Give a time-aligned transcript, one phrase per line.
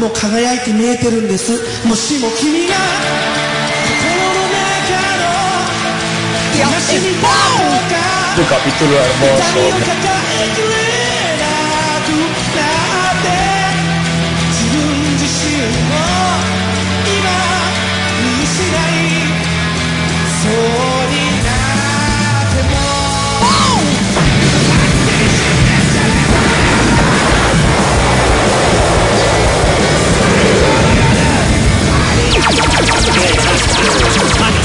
[0.00, 1.52] も輝いて見えてるんです。
[1.86, 2.74] もしも君が
[3.86, 4.96] 心の中
[6.64, 8.00] の悲しみだろうか。
[33.02, 34.59] Let's go.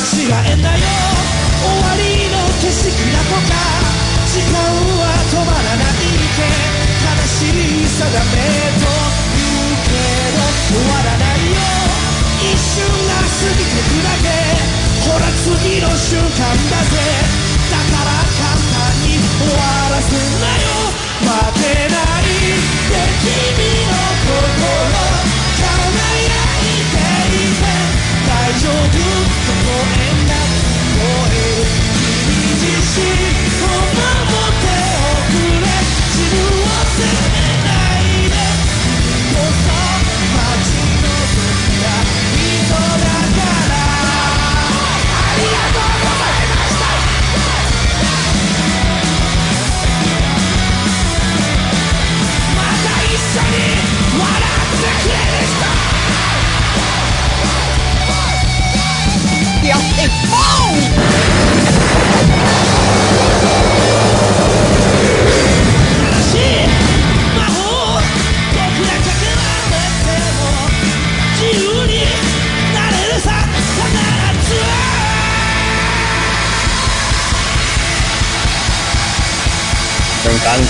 [0.00, 0.80] 違えんだよ
[1.60, 3.52] 終わりの景色だとか
[4.26, 4.56] 時間
[4.96, 6.40] は止まらないって
[7.04, 8.40] 悲しい定め
[8.80, 8.88] と
[9.36, 9.92] 言うけ
[10.32, 10.40] ど
[10.72, 11.58] 終わらないよ。
[12.40, 14.28] 一瞬が過ぎてくだけ
[15.10, 16.99] ほら次の瞬間だぜ。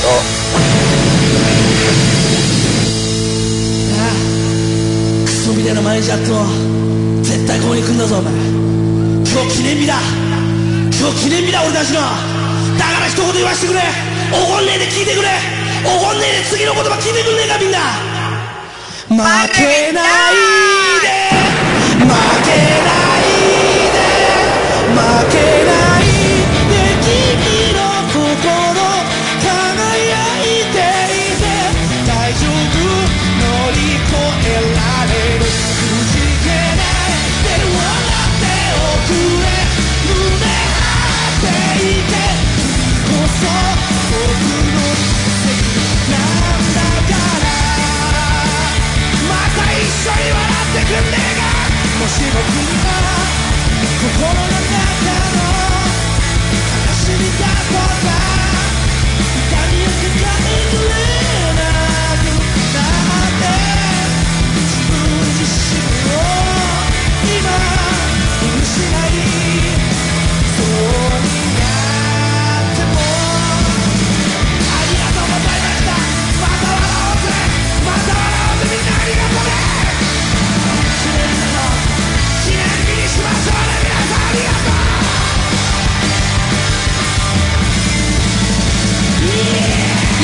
[0.04, 0.16] ああ。
[5.24, 6.46] クソみたいな毎日やっても
[7.22, 8.32] 絶対ここに来るんだぞお前。
[8.32, 9.94] 今日記念日だ。
[10.98, 12.00] 今日記念日だ俺たちの。
[12.00, 13.80] だから一言言わせてくれ。
[14.32, 15.28] おごんねえで聞いてくれ。
[15.84, 17.78] おごんねえで次の言葉聞いてくんねえかみんな。
[19.10, 19.16] 負
[19.52, 20.00] けな
[20.30, 20.34] い
[21.02, 21.08] で。
[21.98, 22.06] 負
[22.44, 22.50] け
[22.84, 22.99] ない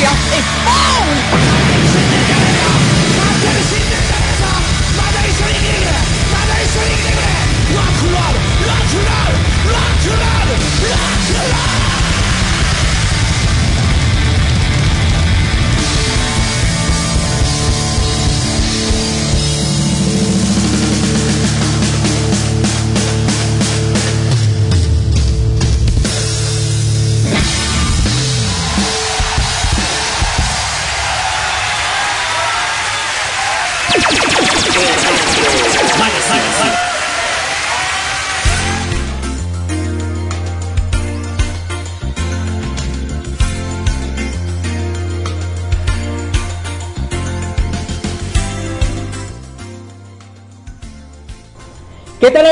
[0.07, 1.03] Colombia is foul!
[7.75, 8.35] Rock, roll,
[8.67, 9.27] rock, roll.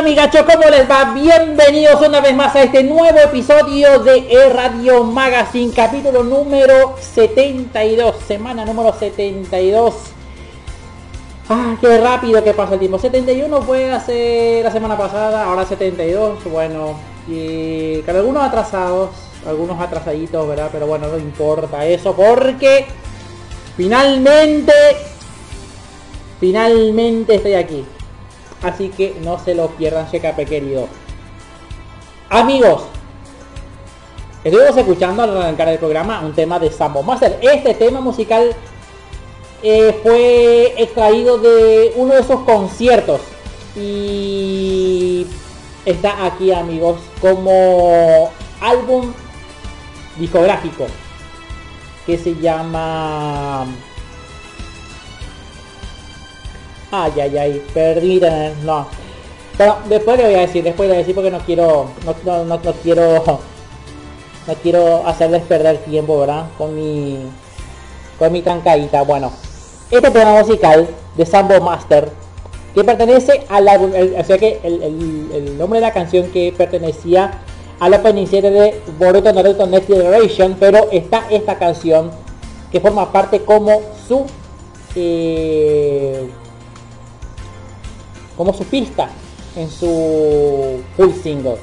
[0.04, 0.54] ¿Qué tal amigachos?
[0.54, 1.14] ¿Cómo les va?
[1.14, 8.14] Bienvenidos una vez más a este nuevo episodio de E Radio Magazine, capítulo número 72,
[8.26, 9.94] semana número 72.
[11.48, 12.98] Ah, qué rápido que pasa el tiempo.
[12.98, 16.44] 71 fue hace la semana pasada, ahora 72.
[16.52, 19.08] Bueno, y con algunos atrasados,
[19.48, 20.68] algunos atrasaditos, ¿verdad?
[20.70, 22.84] Pero bueno, no importa eso porque
[23.74, 24.74] finalmente,
[26.40, 27.86] finalmente estoy aquí.
[28.64, 30.88] Así que no se lo pierdan, checape querido.
[32.30, 32.84] Amigos,
[34.42, 37.38] estuvimos escuchando al arrancar el programa un tema de Sambo Master.
[37.42, 38.56] Este tema musical
[39.62, 43.20] eh, fue extraído de uno de esos conciertos.
[43.76, 45.26] Y
[45.84, 48.30] está aquí, amigos, como
[48.62, 49.12] álbum
[50.16, 50.86] discográfico
[52.06, 53.66] que se llama
[56.96, 58.20] Ay, ay, ay, perdí,
[58.62, 58.86] no.
[59.58, 62.14] Pero después le voy a decir, después le voy a decir porque no quiero, no,
[62.24, 63.24] no, no, no quiero,
[64.46, 66.46] no quiero hacerles perder tiempo, ¿verdad?
[66.56, 67.18] Con mi,
[68.16, 69.02] con mi trancadita.
[69.02, 69.32] Bueno,
[69.90, 70.86] este tema musical
[71.16, 72.10] de Sambo Master,
[72.74, 74.80] que pertenece al álbum, o sea que el,
[75.32, 77.40] el, nombre de la canción que pertenecía
[77.80, 82.12] a la serie de Boruto Naruto Next Generation, pero está esta canción
[82.70, 84.26] que forma parte como su
[84.94, 86.28] eh,
[88.36, 89.08] como su pista
[89.56, 91.56] en su full single.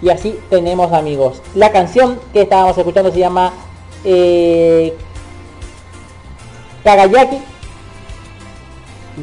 [0.00, 1.40] Y así tenemos amigos.
[1.54, 3.52] La canción que estábamos escuchando se llama
[4.04, 4.96] eh,
[6.82, 7.38] Kagayaki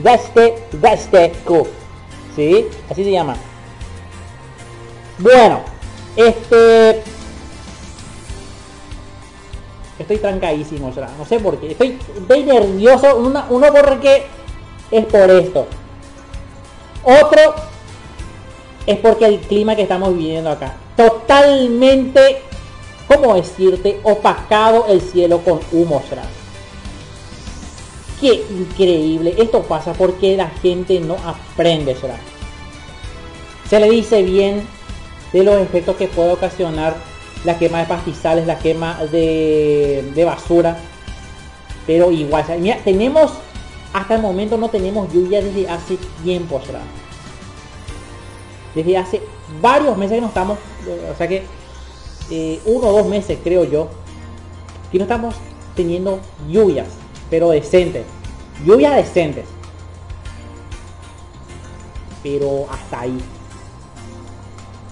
[0.03, 1.67] Gaste Gaste Ku.
[2.35, 2.67] ¿Sí?
[2.89, 3.35] Así se llama.
[5.17, 5.61] Bueno,
[6.15, 7.03] este...
[9.97, 11.71] Estoy trancadísimo, no sé por qué.
[11.71, 13.17] Estoy, estoy nervioso.
[13.17, 14.23] Una, uno porque
[14.91, 15.67] es por esto.
[17.03, 17.55] Otro
[18.85, 20.75] es porque el clima que estamos viviendo acá.
[20.95, 22.41] Totalmente,
[23.07, 23.99] ¿cómo decirte?
[24.03, 26.23] Opacado el cielo con humo, ¿será?
[28.19, 29.35] Qué increíble.
[29.37, 32.17] Esto pasa porque la gente no aprende, ¿será?
[33.69, 34.67] Se le dice bien
[35.31, 36.95] de los efectos que puede ocasionar
[37.45, 40.77] la quema de pastizales, la quema de, basura.
[41.85, 43.31] Pero igual, mira, tenemos
[43.93, 46.81] hasta el momento no tenemos lluvia desde hace tiempo, ¿verdad?
[48.75, 49.21] Desde hace
[49.61, 50.57] varios meses que no estamos,
[51.11, 51.43] o sea que
[52.29, 53.89] eh, uno o dos meses creo yo,
[54.91, 55.35] que no estamos
[55.75, 56.87] teniendo lluvias,
[57.29, 58.05] pero decentes.
[58.65, 59.45] Lluvias decentes.
[62.21, 63.17] Pero hasta ahí.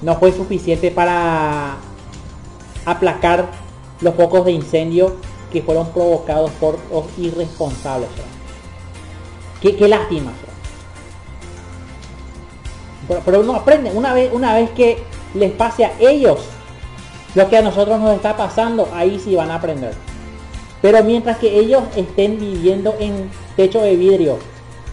[0.02, 1.78] No fue suficiente para
[2.86, 3.50] aplacar
[4.02, 5.18] los focos de incendio
[5.52, 8.10] que fueron provocados por los irresponsables.
[9.62, 10.32] Qué lástima.
[13.08, 16.40] Pero, pero, uno aprende, una vez, una vez que les pase a ellos
[17.36, 19.94] lo que a nosotros nos está pasando, ahí sí van a aprender.
[20.82, 24.38] Pero mientras que ellos estén viviendo en techo de vidrio,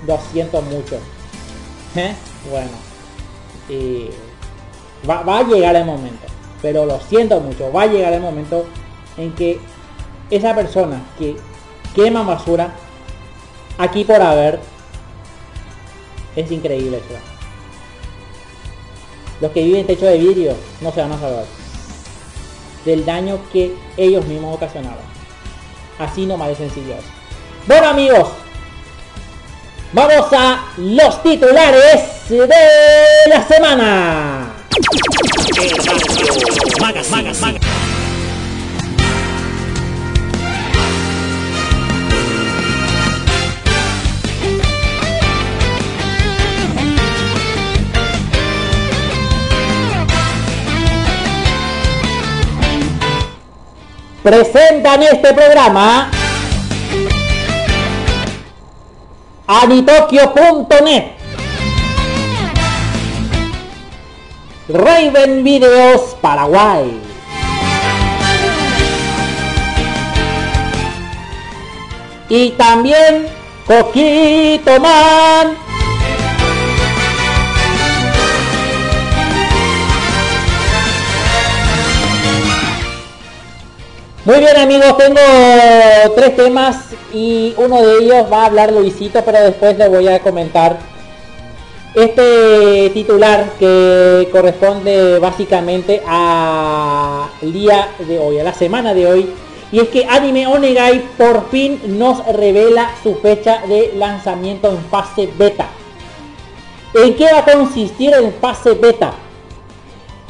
[0.06, 0.97] lo siento mucho.
[1.97, 2.14] ¿Eh?
[2.50, 2.71] Bueno,
[3.68, 4.11] eh,
[5.09, 6.26] va, va, a llegar el momento.
[6.61, 8.66] Pero lo siento mucho, va a llegar el momento
[9.16, 9.61] en que
[10.30, 11.37] esa persona que
[11.94, 12.75] quema basura
[13.78, 14.60] aquí por haber.
[16.36, 17.18] Es increíble eso.
[19.40, 21.44] Los que viven en techo de vidrio no se van a salvar.
[22.84, 25.14] Del daño que ellos mismos ocasionaron.
[25.98, 26.96] Así nomás de sencillo
[27.66, 28.28] Bueno amigos.
[29.92, 32.48] Vamos a los titulares de
[33.28, 34.54] la semana.
[54.24, 56.10] Presentan este programa
[59.46, 61.12] anitokyo.net
[64.70, 66.98] Raven Videos Paraguay.
[72.30, 73.26] Y también
[73.66, 75.63] Coquito Man
[84.24, 85.20] Muy bien amigos, tengo
[86.16, 90.20] tres temas y uno de ellos va a hablar Luisito, pero después le voy a
[90.20, 90.78] comentar
[91.94, 99.28] este titular que corresponde básicamente al día de hoy, a la semana de hoy.
[99.70, 105.28] Y es que Anime Onegai por fin nos revela su fecha de lanzamiento en fase
[105.36, 105.68] beta.
[106.94, 109.12] ¿En qué va a consistir el fase beta?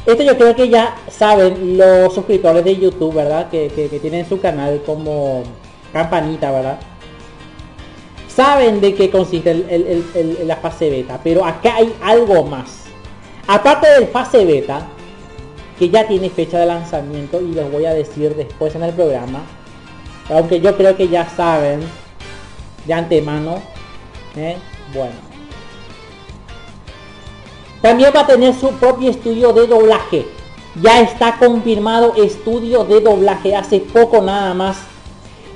[0.05, 3.49] Esto yo creo que ya saben los suscriptores de YouTube, ¿verdad?
[3.49, 3.69] Que,
[4.01, 5.43] tienen su canal como
[5.91, 6.79] campanita, ¿verdad?
[8.27, 9.65] Saben de qué consiste
[10.45, 12.83] la fase beta, pero acá hay algo más.
[13.47, 14.87] Aparte del fase beta,
[15.79, 19.43] que ya tiene fecha de lanzamiento y los voy a decir después en el programa,
[20.29, 21.81] aunque yo creo que ya saben
[22.85, 23.61] de antemano,
[24.35, 24.57] ¿eh?
[24.93, 25.15] bueno,
[27.85, 30.25] también va a tener su propio estudio de doblaje.
[30.81, 33.55] Ya está confirmado estudio de doblaje.
[33.55, 34.77] Hace poco nada más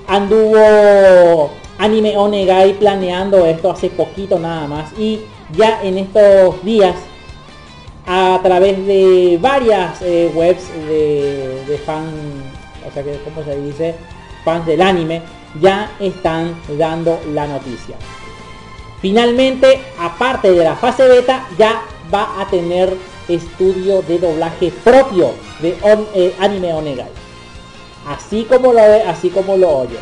[0.07, 4.91] anduvo Anime Onegai planeando esto hace poquito nada más.
[4.99, 5.21] Y
[5.57, 6.97] ya en estos días
[8.05, 12.13] a través de varias eh, webs de, de fan,
[12.87, 13.95] o sea que como se dice,
[14.45, 15.23] fans del anime,
[15.59, 17.95] ya están dando la noticia.
[19.01, 21.81] Finalmente, aparte de la fase beta, ya
[22.13, 22.95] va a tener
[23.27, 25.77] estudio de doblaje propio de
[26.15, 27.09] eh, Anime Onegai.
[28.07, 29.99] Así como lo ve, así como lo oye.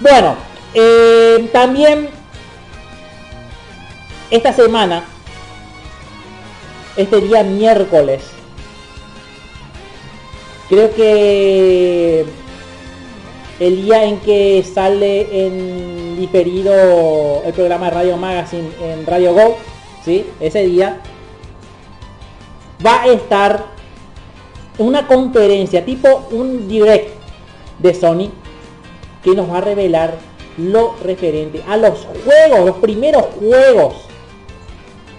[0.00, 0.36] Bueno,
[0.72, 2.08] eh, también
[4.30, 5.04] esta semana,
[6.96, 8.22] este día miércoles,
[10.68, 12.24] creo que
[13.60, 19.56] el día en que sale en diferido el programa de Radio Magazine en Radio Go,
[20.04, 20.26] ¿sí?
[20.40, 21.00] Ese día
[22.84, 23.64] va a estar
[24.78, 27.10] una conferencia tipo un direct
[27.78, 28.30] de Sony
[29.22, 30.14] que nos va a revelar
[30.58, 33.94] lo referente a los juegos, los primeros juegos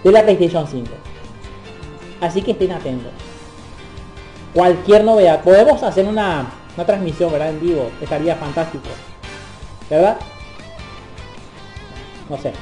[0.03, 0.87] de la PlayStation 5.
[2.21, 3.11] Así que estén atentos.
[4.53, 5.43] Cualquier novedad.
[5.43, 7.49] Podemos hacer una, una transmisión, ¿verdad?
[7.49, 7.89] En vivo.
[7.99, 8.85] Estaría fantástico.
[9.89, 10.17] ¿Verdad?
[12.29, 12.53] No sé.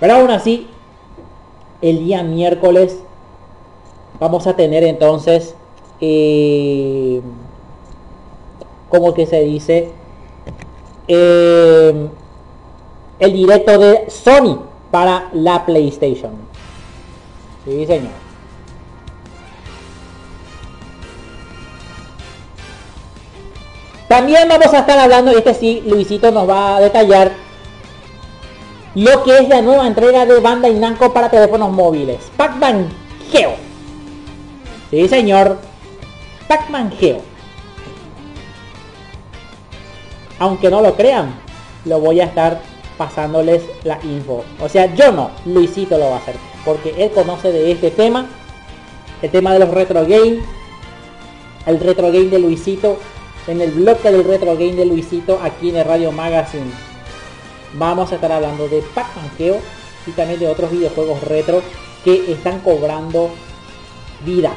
[0.00, 0.68] Pero aún así,
[1.80, 2.98] el día miércoles.
[4.20, 5.54] Vamos a tener entonces
[6.00, 7.20] eh,
[8.88, 9.90] como que se dice
[11.06, 12.08] eh,
[13.18, 16.32] el directo de Sony para la PlayStation.
[17.64, 18.28] Sí señor.
[24.08, 27.47] También vamos a estar hablando este sí Luisito nos va a detallar
[28.98, 32.18] lo que es la nueva entrega de Bandai Namco para teléfonos móviles.
[32.36, 32.88] Pac-Man
[33.30, 33.52] Geo.
[34.90, 35.56] Sí, señor.
[36.48, 37.20] Pac-Man Geo.
[40.40, 41.32] Aunque no lo crean,
[41.84, 42.60] lo voy a estar
[42.96, 44.44] pasándoles la info.
[44.60, 46.34] O sea, yo no, Luisito lo va a hacer.
[46.64, 48.26] Porque él conoce de este tema.
[49.22, 50.42] El tema de los retro games.
[51.66, 52.98] El retro game de Luisito.
[53.46, 56.87] En el bloque del retro game de Luisito aquí en el Radio Magazine
[57.74, 59.30] vamos a estar hablando de Pac-Man
[60.06, 61.62] y también de otros videojuegos retro
[62.04, 63.30] que están cobrando
[64.24, 64.52] vida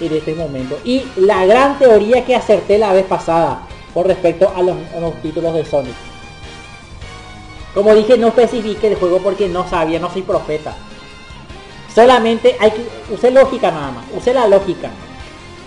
[0.00, 0.78] en este momento.
[0.84, 4.76] Y la gran teoría que acerté la vez pasada con respecto a los,
[5.22, 5.94] títulos de Sonic.
[7.72, 10.74] Como dije, no especifique el juego porque no sabía, no soy profeta.
[11.92, 14.90] Solamente hay que usar lógica nada más, use la lógica.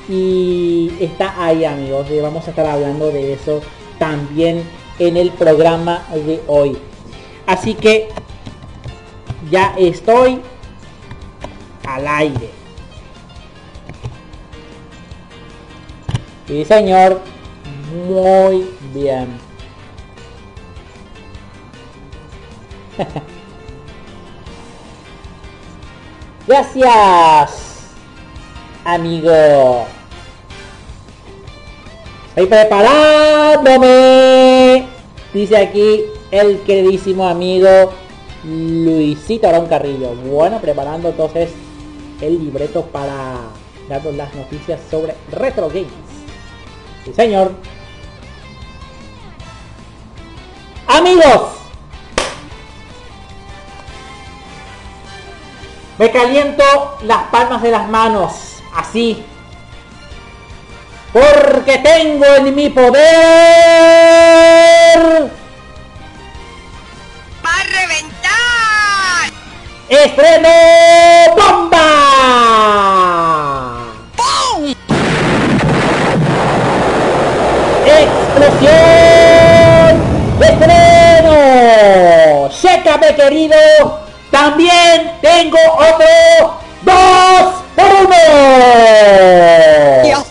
[0.10, 3.62] Y está ahí amigos, vamos a estar hablando de eso
[4.00, 4.64] también
[5.00, 6.78] en el programa de hoy.
[7.46, 8.10] Así que
[9.50, 10.42] ya estoy
[11.88, 12.50] al aire.
[16.48, 17.22] Sí, señor.
[18.08, 19.40] Muy bien.
[26.48, 27.92] Gracias,
[28.86, 29.97] amigo.
[32.38, 34.86] Estoy preparándome.
[35.34, 37.92] Dice aquí el queridísimo amigo
[38.44, 40.14] Luisito Arón Carrillo.
[40.14, 41.50] Bueno, preparando entonces
[42.22, 43.38] el libreto para
[43.90, 45.88] darnos las noticias sobre Retro Games.
[47.06, 47.54] Sí, señor.
[50.86, 51.42] Amigos.
[55.98, 56.64] Me caliento
[57.02, 58.62] las palmas de las manos.
[58.76, 59.26] Así
[61.14, 63.02] porque tengo en mi poder...
[67.46, 69.32] ¡Va a reventar!
[69.90, 70.50] ¡Estreno
[71.36, 71.84] bomba!
[74.16, 74.74] ¡Pum!
[77.86, 78.74] ¡Explosión!
[80.42, 81.36] ¡Estreno!
[82.52, 83.58] ¡Sécame, querido!
[84.30, 86.60] También tengo otro...
[86.84, 88.18] ¡Dos por uno!
[90.04, 90.26] ¡Dios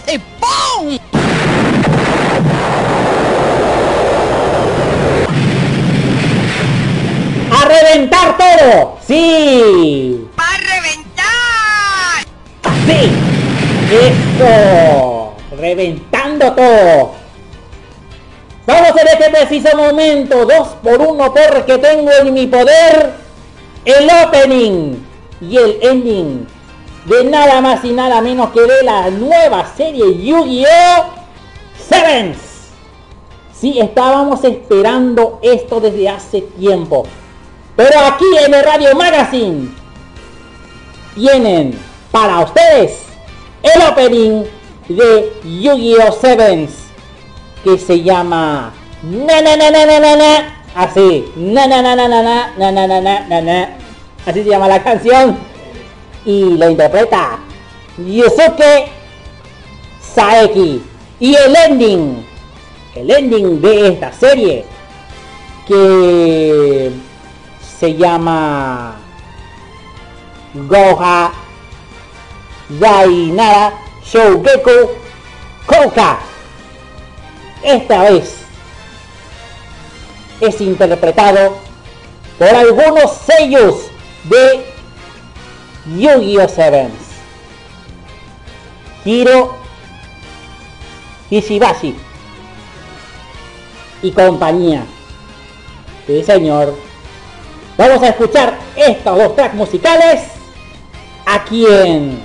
[7.69, 8.99] reventar todo.
[9.07, 10.29] Sí.
[10.39, 12.25] Va a reventar.
[12.87, 13.13] Sí.
[13.93, 15.35] Eso.
[15.59, 17.15] Reventando todo.
[18.67, 20.45] Vamos en este preciso momento.
[20.45, 23.15] Dos por uno porque tengo en mi poder
[23.85, 24.97] el opening
[25.41, 26.47] y el ending
[27.05, 31.05] de nada más y nada menos que de la nueva serie Yu-Gi-Oh!
[31.89, 32.39] Sevens.
[33.53, 37.05] Sí, estábamos esperando esto desde hace tiempo.
[37.77, 39.69] Pero aquí en el Radio Magazine
[41.15, 41.79] tienen
[42.11, 43.03] para ustedes
[43.63, 44.45] el opening
[44.89, 46.13] de Yu-Gi-Oh!
[46.13, 46.73] Sevens
[47.63, 52.09] que se llama na na na na na na na así na na na na
[52.09, 52.23] na
[52.57, 53.69] na na na na na
[54.25, 55.37] así se llama la canción
[56.25, 57.39] y lo interpreta
[57.99, 58.89] Yusuke
[60.01, 60.83] Saeki
[61.21, 62.27] y el ending
[62.95, 64.65] el ending de esta serie
[65.67, 66.93] que
[67.79, 68.97] se llama
[70.55, 71.33] Goha
[72.69, 73.73] Dainara
[74.05, 74.91] Shougeku
[75.67, 76.19] Kouka.
[77.63, 78.37] Esta vez
[80.41, 81.57] es interpretado
[82.39, 83.75] por algunos sellos
[84.25, 84.65] de
[85.97, 86.49] Yu-Gi-Oh!
[86.49, 86.93] Sevens.
[89.05, 89.57] Hiro
[91.31, 91.97] Ishibashi
[94.03, 94.85] y compañía.
[96.07, 96.86] Sí, señor.
[97.77, 100.23] Vamos a escuchar estos dos tracks musicales
[101.27, 102.25] aquí en...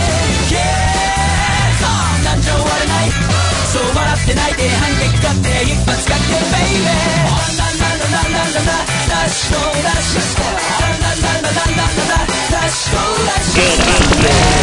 [4.21, 8.77] してないで反撃だって一発かってベイベーあらららららら
[9.09, 14.61] ダッシュとダッシュしてあらららららららダッシュとダッシしてベイベー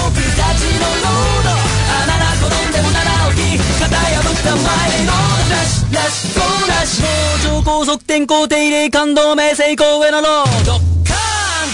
[0.00, 3.04] 僕たちあな転んでも七
[3.36, 5.12] 起き型破った前の
[5.44, 10.80] ダッシュダッシュゴーダッシュ上高速転校定例感動名成功へのロードっ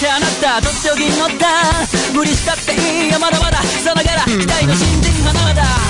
[0.00, 1.46] てあなたとっておきに乗った
[2.16, 5.89] 無理したっていいよまだまださながら期待の新人花だ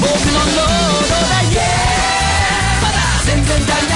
[0.00, 1.64] 僕のロードだ Yeah
[2.82, 3.93] まだ全然足りない。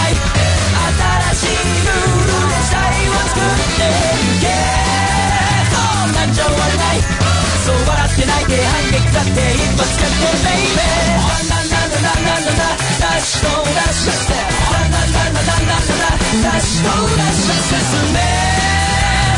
[8.19, 18.19] そう笑ってないで反撃だって一発勝ってベイベーランランランランランランランダッシュとダッシュしてランランランランランランランダッシュとダッシュ進め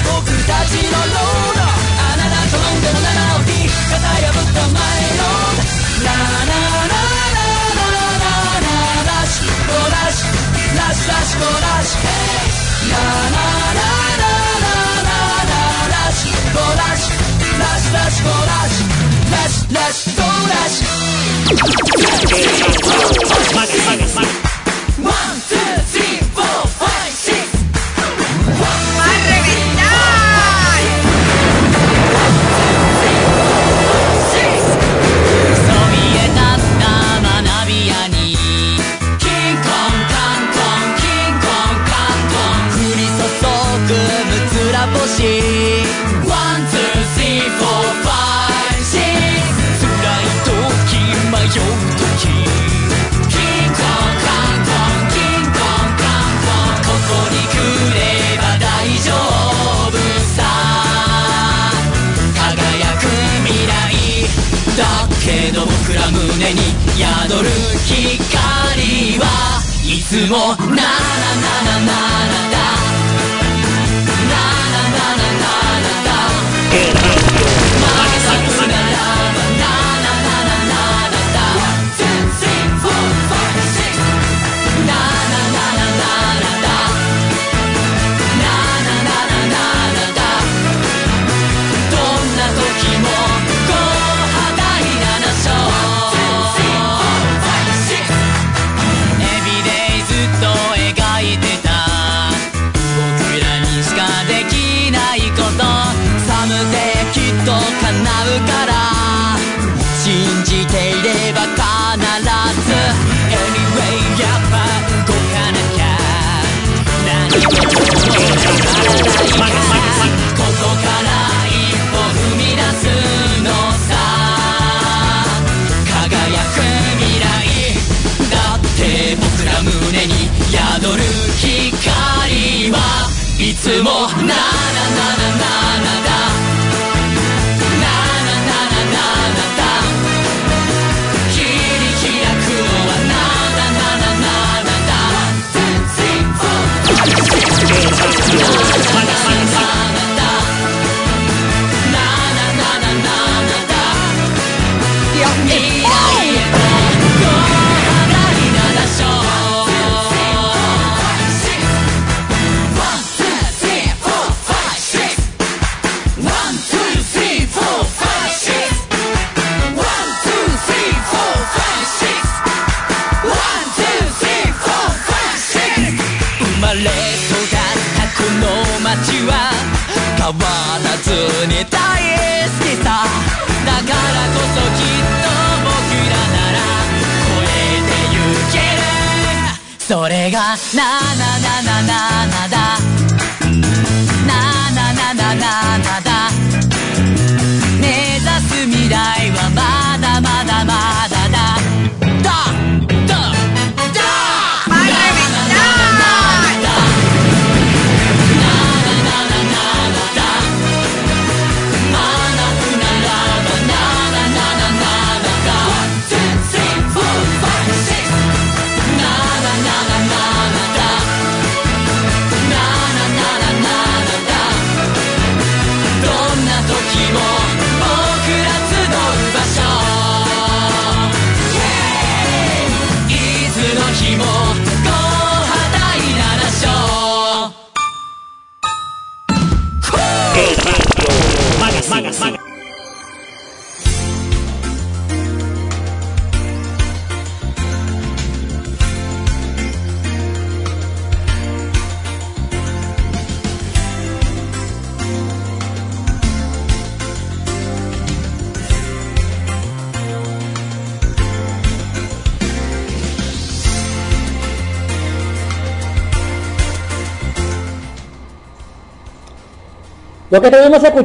[0.09, 1.61] 僕たちのロード。
[1.61, 5.10] あなたと飲んでも七起き型破った前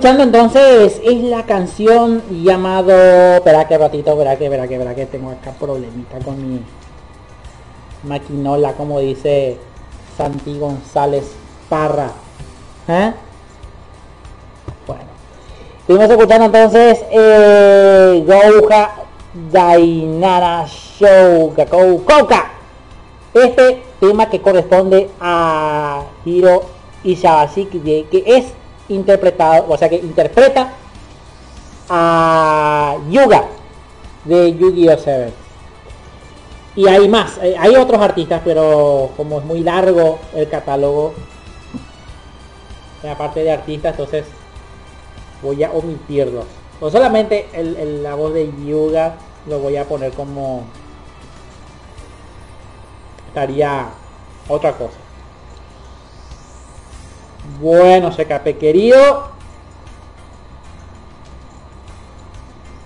[0.07, 2.91] entonces es la canción llamado.
[3.35, 6.61] Espera que ratito, espera que, espera que, espera que tengo acá problemita con mi
[8.03, 9.57] maquinola, como dice
[10.15, 11.31] Santi González
[11.69, 12.11] Parra.
[12.87, 13.13] ¿eh?
[14.85, 15.03] Bueno.
[15.79, 18.91] Estuvimos escuchando entonces eh, Gouja
[19.51, 21.53] Dainara Show
[22.05, 22.51] Coca.
[23.33, 26.63] Este tema que corresponde a Hiro
[27.03, 28.53] Isabashiki, que es
[28.89, 30.73] interpretado, o sea que interpreta
[31.89, 33.45] a Yuga
[34.25, 34.97] de Yu-Gi-Oh!
[34.97, 35.33] 7.
[36.77, 41.13] Y hay más, eh, hay otros artistas, pero como es muy largo el catálogo,
[43.09, 44.25] aparte de artistas, entonces
[45.41, 46.45] voy a omitirlos.
[46.81, 49.15] No solamente el, el, la voz de Yuga
[49.47, 50.63] lo voy a poner como
[53.27, 53.89] estaría
[54.47, 54.97] otra cosa.
[57.59, 59.29] Bueno, CKP querido.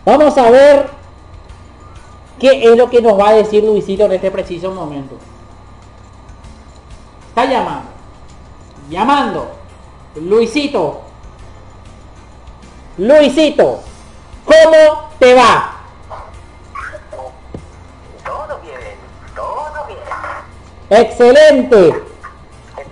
[0.05, 0.89] Vamos a ver
[2.39, 5.15] qué es lo que nos va a decir Luisito en este preciso momento.
[7.29, 7.89] Está llamando.
[8.89, 9.51] Llamando.
[10.15, 11.01] Luisito.
[12.97, 13.81] Luisito.
[14.45, 15.75] ¿Cómo te va?
[18.25, 18.79] Todo bien,
[19.35, 21.01] todo bien.
[21.01, 22.03] Excelente.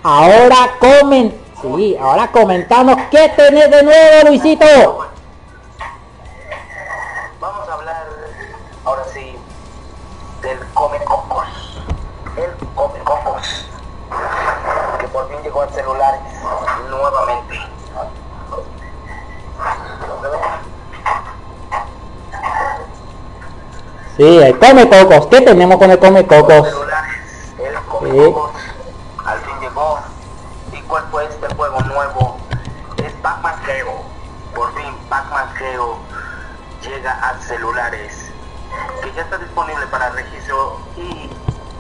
[0.03, 4.65] Ahora comenta sí, ahora comentamos qué tenés de nuevo, Luisito.
[7.39, 8.07] Vamos a hablar
[8.85, 9.35] ahora sí
[10.41, 11.81] del Come Cocos.
[12.35, 13.65] El Come Cocos.
[14.99, 16.21] Que por fin llegó a celulares
[16.89, 17.59] nuevamente.
[24.17, 25.27] Sí, el come cocos.
[25.27, 26.67] ¿Qué tenemos con el come cocos?
[27.59, 28.33] el Come.
[28.33, 28.51] Cocos.
[28.55, 28.56] Al
[36.82, 38.32] Llega a celulares.
[39.03, 41.30] Que ya está disponible para registro y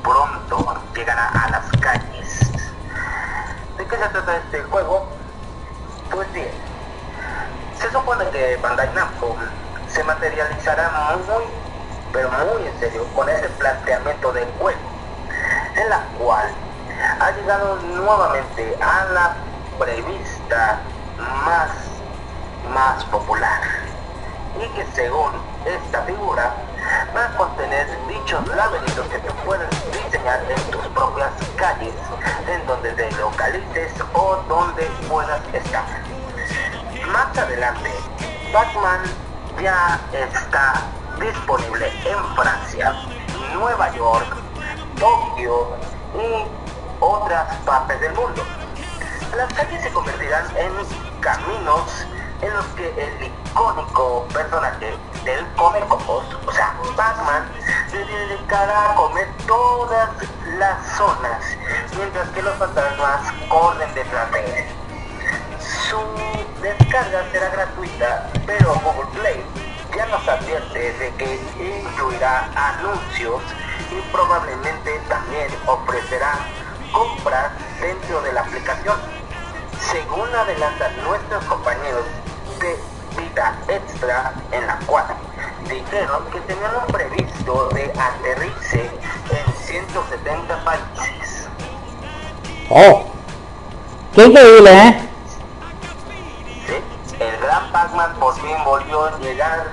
[0.03, 2.51] pronto llegará a las calles.
[3.77, 5.07] ¿De qué se trata este juego?
[6.11, 6.49] Pues bien,
[7.79, 9.35] se supone que Bandai Namco
[9.87, 11.45] se materializará muy,
[12.11, 14.79] pero muy en serio con este planteamiento del juego,
[15.75, 16.49] en la cual
[17.19, 19.35] ha llegado nuevamente a la
[19.79, 20.79] prevista
[21.17, 21.69] más,
[22.73, 23.61] más popular
[24.55, 25.31] y que según
[25.65, 26.53] esta figura
[27.15, 31.93] va a contener dichos laberintos que tú puedes diseñar en tus propias calles,
[32.47, 35.85] en donde te localices o donde puedas estar.
[37.11, 37.91] Más adelante,
[38.53, 39.01] Batman
[39.61, 40.73] ya está
[41.19, 42.93] disponible en Francia,
[43.53, 44.35] Nueva York,
[44.99, 45.77] Tokio
[46.15, 46.45] y
[46.99, 48.43] otras partes del mundo.
[49.35, 50.71] Las calles se convertirán en
[51.21, 52.05] caminos
[52.41, 57.43] en los que el icónico personaje del Comer o sea, Batman,
[57.89, 60.09] se dedicará a comer todas
[60.57, 61.43] las zonas,
[61.97, 64.65] mientras que los fantasmas corren detrás de él.
[65.59, 65.99] Su
[66.61, 69.43] descarga será gratuita, pero Google Play
[69.95, 73.41] ya nos advierte de que incluirá anuncios
[73.91, 76.39] y probablemente también ofrecerá
[76.91, 78.97] compras dentro de la aplicación.
[79.79, 82.05] Según adelantan nuestros compañeros
[82.59, 82.79] de
[83.17, 85.05] Vida Extra, en la cual
[85.69, 88.91] dijeron que tenían un previsto de aterrice
[89.29, 91.49] en 170 países.
[92.69, 93.05] Oh,
[94.13, 95.09] qué increíble, ¿eh?
[96.67, 97.15] ¿sí?
[97.19, 99.67] El gran Pac-Man por fin volvió a llegar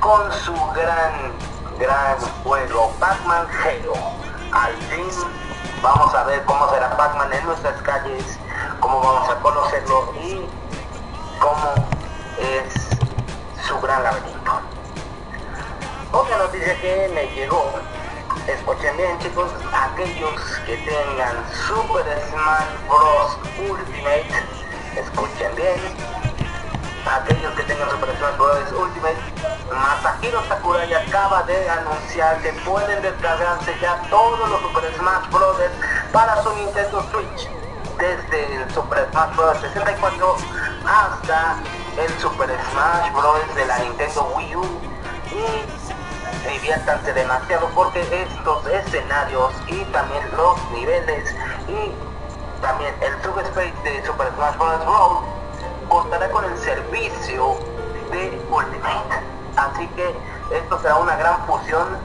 [0.00, 1.32] con su gran,
[1.78, 3.94] gran juego, Pac-Man Hero.
[4.52, 5.06] Al fin
[5.82, 8.38] vamos a ver cómo será Pac-Man en nuestras calles,
[8.80, 10.46] cómo vamos a conocerlo y
[11.40, 11.74] cómo
[12.38, 12.74] es
[13.66, 14.60] su gran laberinto.
[16.12, 17.72] Otra noticia que me llegó,
[18.46, 23.38] escuchen bien chicos, aquellos que tengan Super Smash Bros.
[23.68, 24.26] Ultimate,
[24.96, 25.80] escuchen bien,
[27.06, 28.72] aquellos que tengan Super Smash Bros.
[28.72, 29.16] Ultimate,
[29.72, 35.56] Masahiro Sakurai acaba de anunciar que pueden descargarse ya todos los Super Smash Bros.
[36.12, 37.48] para su Nintendo Switch,
[38.02, 39.58] desde el Super Smash Bros.
[39.60, 40.36] 64
[40.84, 41.56] hasta
[41.96, 43.54] el Super Smash Bros.
[43.54, 44.64] de la Nintendo Wii U
[45.30, 51.32] y diviértanse demasiado porque estos escenarios y también los niveles
[51.68, 51.92] y
[52.60, 54.84] también el subspace de Super Smash Bros.
[54.84, 55.18] Brawl
[55.88, 57.56] contará con el servicio
[58.10, 59.22] de Ultimate.
[59.56, 60.12] Así que
[60.50, 61.96] esto será una gran fusión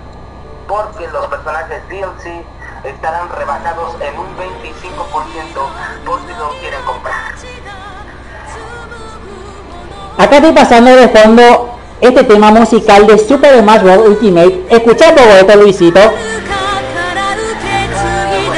[0.68, 2.46] porque los personajes DLC
[2.84, 7.34] estarán rebajados en un 25% por si lo quieren comprar.
[10.18, 13.98] Acá estoy pasando de fondo este tema musical de Super Smash Bros.
[14.08, 14.66] Ultimate.
[14.70, 16.00] Escucha todo esto, Luisito.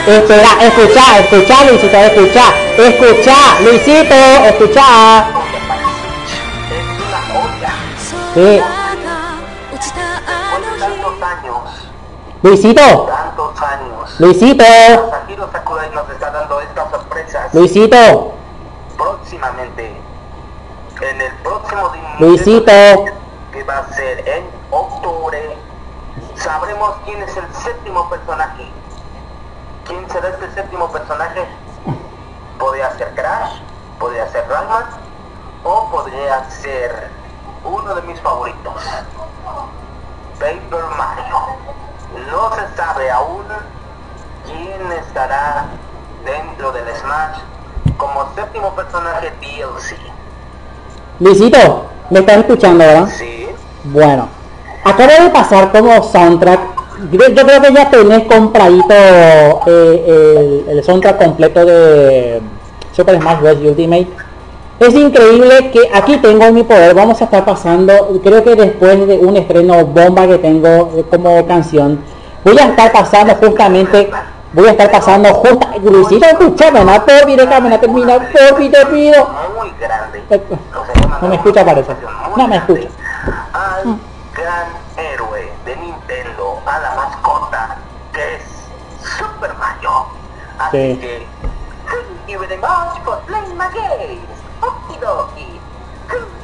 [0.08, 2.43] Espera, escucha, escucha, Luisito, escucha,
[2.78, 5.28] escucha, Luisito, escucha.
[6.72, 7.74] Es una joya.
[8.34, 8.78] Sí,
[12.41, 14.63] Luisito, tantos años, Luisito,
[15.52, 17.54] Sakurai nos está dando estas sorpresas.
[17.54, 18.34] Luisito,
[18.97, 20.02] próximamente
[21.02, 22.71] en el próximo Nintendo Luisito.
[23.52, 25.58] Que va a ser en octubre
[26.36, 28.71] sabremos quién es el séptimo personaje.
[29.86, 31.45] Quién será este séptimo personaje
[32.60, 33.62] podría ser Crash
[33.99, 34.86] podría ser Rayman
[35.63, 37.10] o podría ser
[37.63, 38.84] uno de mis favoritos
[40.39, 41.38] Paper Mario
[42.32, 43.43] no se sabe aún
[44.45, 45.65] quién estará
[46.25, 47.39] dentro del Smash
[47.97, 49.95] como séptimo personaje DLC.
[51.19, 53.10] Luisito, ¿me estás escuchando, verdad?
[53.15, 53.47] Sí,
[53.84, 54.29] Bueno,
[54.84, 56.60] acaba de pasar como soundtrack.
[57.12, 58.93] Yo, yo creo que ya tenés compradito
[59.67, 62.41] eh, el, el soundtrack completo de
[62.91, 63.58] Super Smash Bros.
[63.58, 64.28] Ultimate.
[64.79, 69.17] Es increíble que aquí tengo mi poder, vamos a estar pasando, creo que después de
[69.17, 72.01] un estreno bomba que tengo eh, como canción,
[72.45, 74.09] voy a estar pasando justamente,
[74.53, 79.27] voy a estar pasando justo, Luisito, escúchame, no porfi, déjame no terminar, porfi, te pido.
[79.59, 80.23] Muy grande.
[81.21, 81.91] No me escucha parece,
[82.37, 82.87] no me escucha.
[83.51, 83.97] Al
[84.33, 87.77] gran héroe de Nintendo, a la mascota,
[88.13, 88.43] que es
[89.17, 90.05] Super Mario.
[90.57, 90.97] Así Sí.
[91.01, 91.27] que,
[91.85, 94.28] thank you very much for playing my games.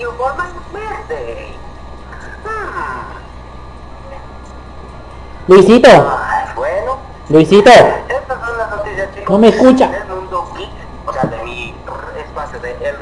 [0.05, 1.49] You for my birthday.
[2.45, 3.17] Hmm.
[5.47, 6.97] Luisito, Ay, bueno,
[7.29, 9.29] Luisito, estas son las noticias, chicos.
[9.31, 9.87] No me escucha.
[9.89, 10.69] Del mundo geek,
[11.07, 11.73] o sea, de mi
[12.19, 12.95] espacio de el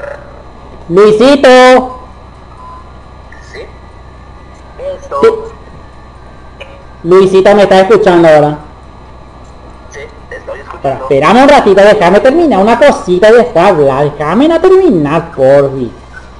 [0.88, 2.00] Luisito,
[3.52, 3.66] ¿Sí?
[4.78, 5.20] Esto.
[5.20, 6.64] Sí.
[7.02, 8.58] Luisito me está escuchando ahora.
[9.90, 11.02] Sí, te estoy escuchando.
[11.02, 14.10] espérame un ratito, déjame terminar una cosita y después hablar.
[14.10, 15.92] Déjame no terminar, porfi.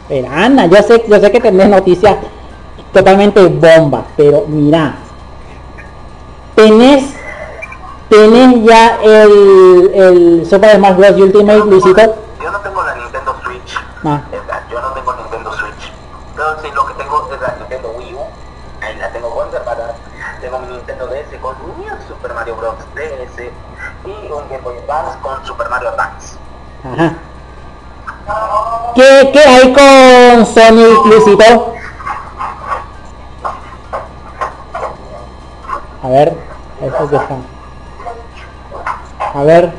[0.09, 2.19] Espera, Ana, yo sé, yo sé que tenés noticias
[2.93, 4.97] totalmente bombas, pero mira.
[6.55, 7.05] Tenés,
[8.11, 11.11] tenés ya el, el Super Smash Bros.
[11.17, 12.17] Ultimate, Luisito.
[12.43, 13.75] Yo no tengo la Nintendo Switch.
[14.05, 14.21] Ah.
[14.71, 15.93] Yo no tengo Nintendo Switch.
[16.37, 18.19] Pero sí, lo que tengo es la Nintendo Wii U.
[18.83, 19.97] Ahí la tengo conservada.
[20.43, 22.75] Tengo mi Nintendo DS con mi Super Mario Bros.
[22.95, 23.43] DS.
[24.05, 26.37] Y un Game Boy Advance con Super Mario Advance.
[26.85, 27.15] Ajá.
[28.95, 31.75] ¿Qué, qué hay con Sonic, Luisito?
[36.03, 36.37] A ver,
[37.09, 37.37] que está.
[39.35, 39.73] A ver.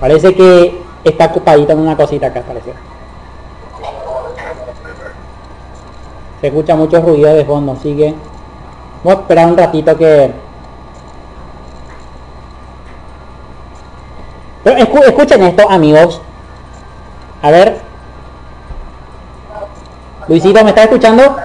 [0.00, 2.74] Parece que está ocupadita en una cosita acá, parece.
[6.40, 8.14] Se escucha mucho ruido de fondo, sigue.
[9.02, 10.34] Vamos a esperar un ratito que...
[10.34, 10.52] Pero escu-
[14.64, 16.20] escuchen esto, amigos.
[17.42, 17.80] A ver.
[20.28, 21.36] Luisito, ¿me está escuchando?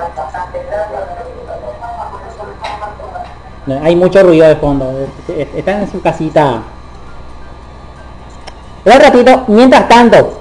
[3.84, 4.91] Hay mucho ruido de fondo.
[5.27, 6.62] Es- Está en su casita.
[8.84, 10.34] Pero un ratito, mientras tanto,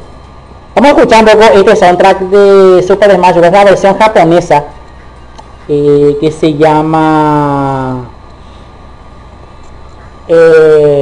[0.74, 0.94] vamos a
[1.54, 3.52] este soundtrack de Super Smash Bros.
[3.52, 4.64] la versión japonesa
[5.68, 8.04] eh, que se llama
[10.28, 10.97] eh,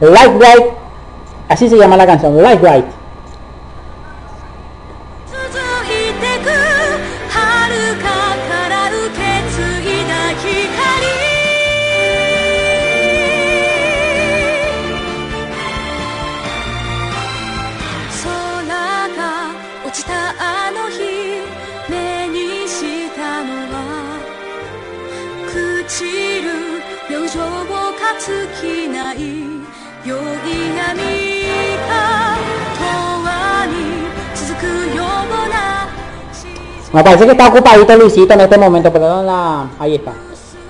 [0.00, 0.72] Light Right,
[1.48, 3.05] así se llama la canción, Light Right.
[36.96, 39.68] Me parece que está ocupadito Luisito en este momento, perdón la...
[39.78, 40.14] Ahí está.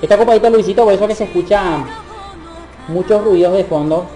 [0.02, 1.84] Está ocupadito Luisito, por eso que se escucha
[2.88, 4.06] muchos ruidos de fondo.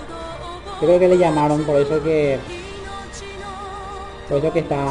[0.80, 2.40] Yo creo que le llamaron, por eso que...
[4.28, 4.86] Por eso que está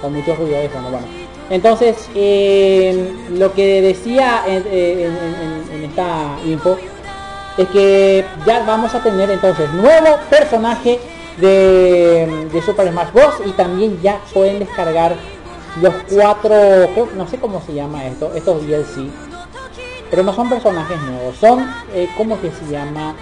[0.00, 0.88] con muchos ruidos de fondo.
[0.88, 1.06] Bueno,
[1.50, 6.78] entonces, eh, lo que decía en, esta info
[7.58, 10.98] es que ya vamos a tener entonces nuevo personaje
[11.36, 13.34] de, de Super Smash Bros.
[13.44, 15.35] y también ya pueden descargar
[15.80, 16.54] los cuatro,
[17.16, 19.10] no sé cómo se llama esto, estos DLC,
[20.10, 23.14] pero no son personajes nuevos, son, eh, ¿cómo que se llama?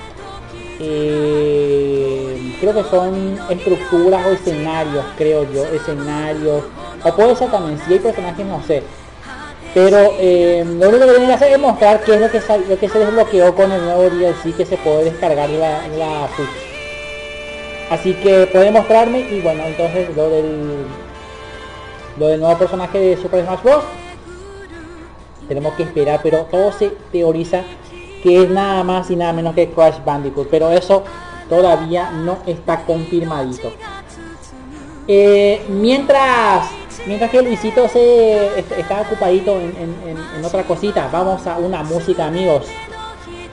[0.78, 6.64] Eh, creo que son estructuras o escenarios, creo yo, escenarios,
[7.02, 8.82] o puede ser también, si hay personajes no sé,
[9.74, 12.78] pero eh, lo único que tienen que hacer es mostrar qué es lo que, lo
[12.78, 16.48] que se desbloqueó con el nuevo DLC que se puede descargar la, la Switch.
[17.90, 20.86] Así que puede mostrarme y bueno, entonces lo del
[22.18, 23.84] lo del nuevo personaje de Super Smash Bros.
[25.48, 27.62] Tenemos que esperar, pero todo se teoriza
[28.22, 31.04] que es nada más y nada menos que Crash Bandicoot, pero eso
[31.50, 33.70] todavía no está confirmadito.
[35.06, 36.66] Eh, mientras
[37.06, 39.74] mientras que Luisito se est- está ocupadito en-
[40.38, 42.64] en otra cosita, vamos a una música amigos.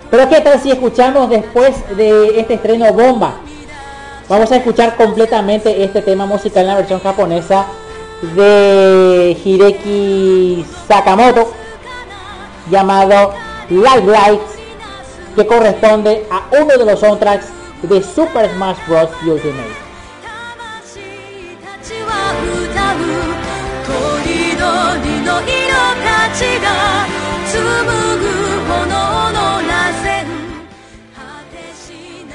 [0.10, 3.36] Pero qué tal si escuchamos después de este estreno bomba.
[4.30, 7.66] Vamos a escuchar completamente este tema musical en la versión japonesa
[8.22, 11.54] de Hideki Sakamoto
[12.70, 13.34] llamado
[13.70, 14.42] Light Light
[15.36, 17.48] que corresponde a uno de los soundtracks
[17.82, 19.10] de Super Smash Bros.
[19.26, 19.92] Ultimate.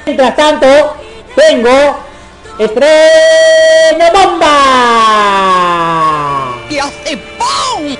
[0.06, 0.96] Mientras tanto,
[1.34, 2.05] tengo
[2.58, 4.52] estreno bomba.
[6.68, 7.96] Y hace ¡pum!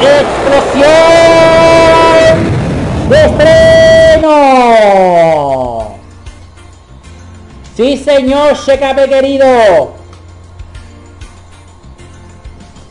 [0.00, 0.90] ¡Explosión
[3.08, 4.34] de estreno!
[7.76, 9.94] Sí, señor Shekape querido.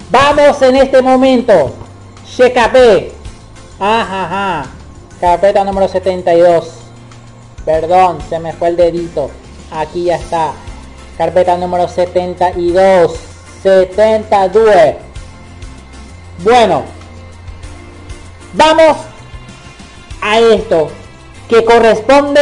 [0.10, 1.74] Vamos en este momento.
[2.28, 3.14] Shekape.
[3.80, 4.66] Ajá, ajá.
[5.20, 6.83] Carpeta número 72.
[7.66, 9.30] Perdón, se me fue el dedito.
[9.72, 10.54] Aquí ya está.
[11.18, 13.16] Carpeta número 72.
[13.62, 14.66] 72.
[16.44, 16.84] Bueno.
[18.54, 18.98] Vamos
[20.22, 20.90] a esto.
[21.48, 22.42] Que corresponde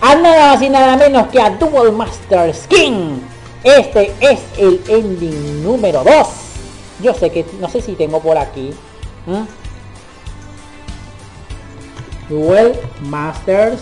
[0.00, 3.22] a nada más y nada menos que a Dual Master Skin.
[3.62, 6.28] Este es el ending número 2.
[7.02, 8.72] Yo sé que, no sé si tengo por aquí.
[9.26, 9.44] ¿Mm?
[12.28, 13.80] Duel Masters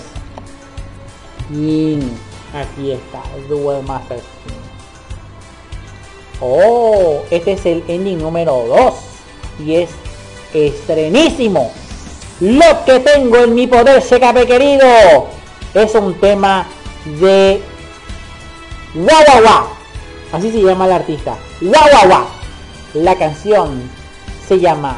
[1.47, 2.19] Skin.
[2.55, 4.57] Aquí está, Duel Masters Skin.
[6.41, 8.95] Oh, este es el ending número 2.
[9.67, 9.91] Y es
[10.53, 11.73] estrenísimo.
[12.41, 15.29] Lo que tengo en mi poder, Secape querido,
[15.73, 16.67] es un tema
[17.05, 17.63] de
[18.95, 19.69] Wawawa.
[20.33, 21.37] Así se llama el artista.
[21.63, 22.27] Wawawa.
[22.95, 23.91] La canción
[24.47, 24.97] se llama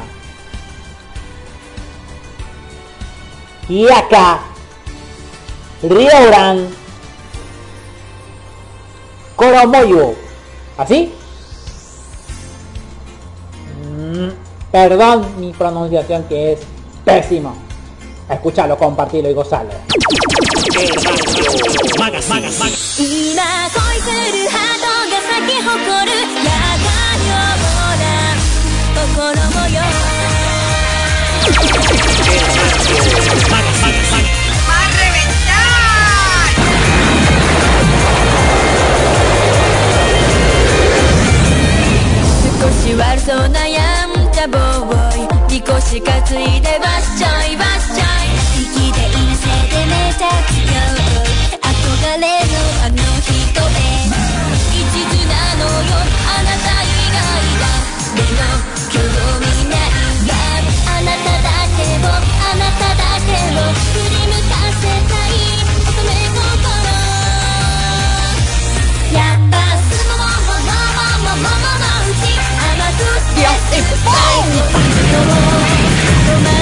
[3.69, 4.48] Yaka
[5.83, 6.69] Ryoran
[9.37, 10.15] Koromoyo.
[10.77, 11.13] ¿Así?
[13.85, 14.29] Mm,
[14.73, 16.61] perdón mi pronunciación que es
[17.05, 17.55] pésima.
[18.29, 19.73] Escúchalo, compartirlo y gozarlo.
[42.73, 48.29] し悪そうなやんちゃボーイ」「みこし担いでわっしょいわっしょい」
[48.63, 51.05] 「息でいなせてめちゃ強い」
[51.61, 53.85] 「憧れのあの人へ」
[54.73, 55.97] 「一途なのよ。
[56.29, 57.17] あなた以外
[57.59, 57.65] は」
[58.15, 58.41] 「でも
[58.91, 58.97] 興
[59.41, 59.81] 味ない
[60.29, 60.33] わ」
[60.93, 62.09] 「あなただけを。
[62.09, 63.73] あなただけを。
[63.93, 64.18] 振り
[73.71, 73.93] This
[76.43, 76.58] is!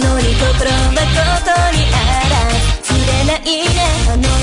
[0.00, 1.96] のに心はことにあ
[2.28, 2.50] ら
[2.82, 4.33] ずれないね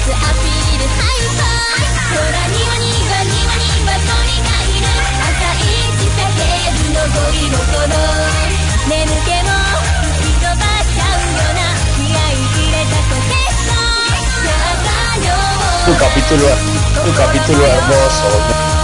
[0.00, 4.88] アピールハイパー空にはにはにはには鳥がいる
[5.28, 5.68] 赤い
[6.00, 8.00] 地下ゲームの恋心
[8.88, 9.52] 眠気も
[10.16, 13.76] 吹き飛ばしちゃうよな気合い入れたポケット
[14.48, 14.88] やだ
[15.26, 15.36] よ
[15.86, 16.46] Un capítulo,
[17.04, 18.79] un capítulo hermoso.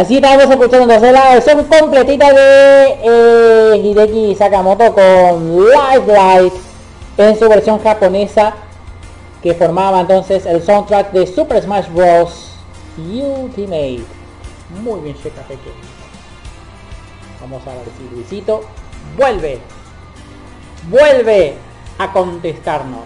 [0.00, 6.54] Así estamos escuchando la versión completita de eh, Hideki Sakamoto con Live Light
[7.18, 8.54] en su versión japonesa
[9.42, 12.52] que formaba entonces el soundtrack de Super Smash Bros.
[12.96, 14.00] Ultimate.
[14.82, 15.70] Muy bien, Checa Peque.
[17.42, 18.62] Vamos a ver si Luisito
[19.18, 19.58] vuelve.
[20.88, 21.56] Vuelve
[21.98, 23.04] a contestarnos.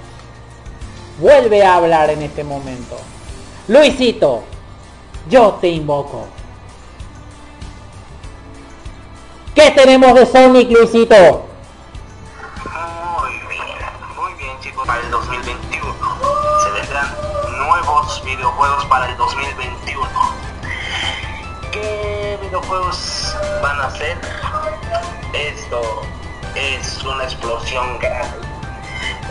[1.18, 2.96] Vuelve a hablar en este momento.
[3.66, 4.44] Luisito,
[5.28, 6.26] yo te invoco.
[9.54, 11.14] ¿Qué tenemos de Sonic, Luisito?
[13.14, 13.66] Muy bien,
[14.16, 15.94] muy bien chicos, para el 2021
[16.64, 17.14] se vendrán
[17.58, 20.08] nuevos videojuegos para el 2021.
[21.70, 24.18] ¿Qué videojuegos van a ser?
[25.32, 26.02] Esto
[26.56, 28.48] es una explosión grande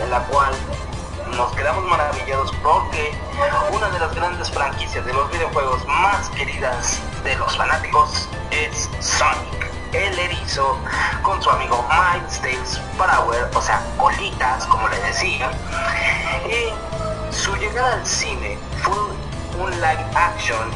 [0.00, 0.54] en la cual
[1.36, 3.12] nos quedamos maravillados porque
[3.72, 9.63] una de las grandes franquicias de los videojuegos más queridas de los fanáticos es Sonic
[9.94, 10.78] el erizo
[11.22, 15.50] con su amigo Miles Brower, o sea, Colitas, como le decía.
[16.48, 18.96] Y su llegada al cine fue
[19.62, 20.70] un live action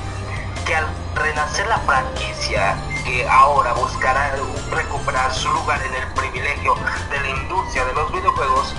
[0.64, 4.36] que al renacer la franquicia que ahora buscará
[4.70, 6.74] recuperar su lugar en el privilegio
[7.10, 8.74] de la industria de los videojuegos,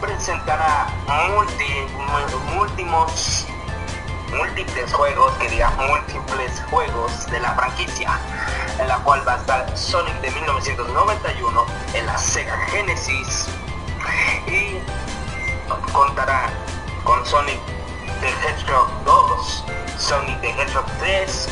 [0.00, 0.86] presentará
[1.28, 2.86] multi,
[4.30, 8.18] múltiples juegos, que diga múltiples juegos de la franquicia,
[8.78, 13.48] en la cual va a estar Sonic de 1991 en la Sega Genesis
[14.46, 14.78] y
[15.92, 16.50] contará
[17.04, 17.60] con Sonic
[18.20, 19.64] the Hedgehog 2,
[19.98, 21.48] Sonic the Hedgehog 3,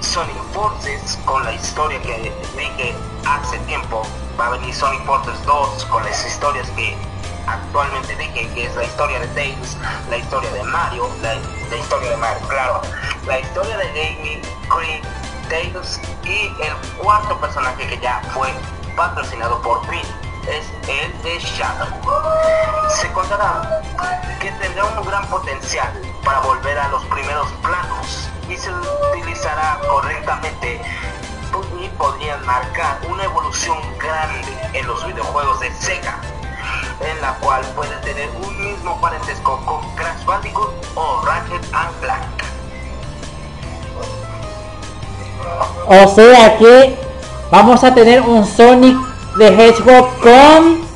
[0.00, 2.94] Sonic Forces con la historia que dije
[3.26, 4.02] hace tiempo,
[4.38, 6.96] va a venir Sonic Forces 2 con las historias que
[7.46, 9.76] actualmente dije que es la historia de Tails,
[10.10, 11.34] la historia de Mario, la,
[11.76, 12.82] historia de Mario, claro,
[13.26, 15.04] la historia de Amy, Creed,
[15.48, 18.48] Tails y el cuarto personaje que ya fue
[18.96, 20.02] patrocinado por Pin
[20.48, 21.88] es el de Shadow.
[22.88, 23.80] Se contará
[24.40, 25.92] que tendrá un gran potencial
[26.24, 28.70] para volver a los primeros planos y se
[29.12, 30.80] utilizará correctamente
[31.80, 36.20] y podrían marcar una evolución grande en los videojuegos de Sega
[37.00, 42.36] en la cual puede tener un mismo parentesco con Crash Bandicoot o Ratchet and Clank.
[45.88, 46.96] O sea que
[47.50, 48.96] vamos a tener un Sonic
[49.36, 50.86] de Hedgehog con.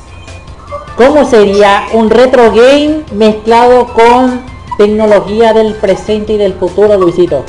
[0.97, 1.87] ¿Cómo sería?
[1.93, 4.43] Un retro game mezclado con
[4.77, 7.45] tecnología del presente y del futuro, Luisito.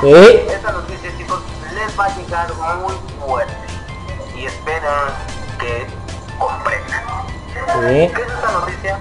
[0.00, 0.14] Sí.
[0.48, 1.40] Esta noticia, chicos,
[1.74, 3.54] les va a llegar muy fuerte.
[4.36, 4.90] Y esperen
[5.58, 5.86] que
[6.38, 7.02] comprendan.
[7.52, 8.12] Sí.
[8.14, 9.00] ¿Qué es esta noticia?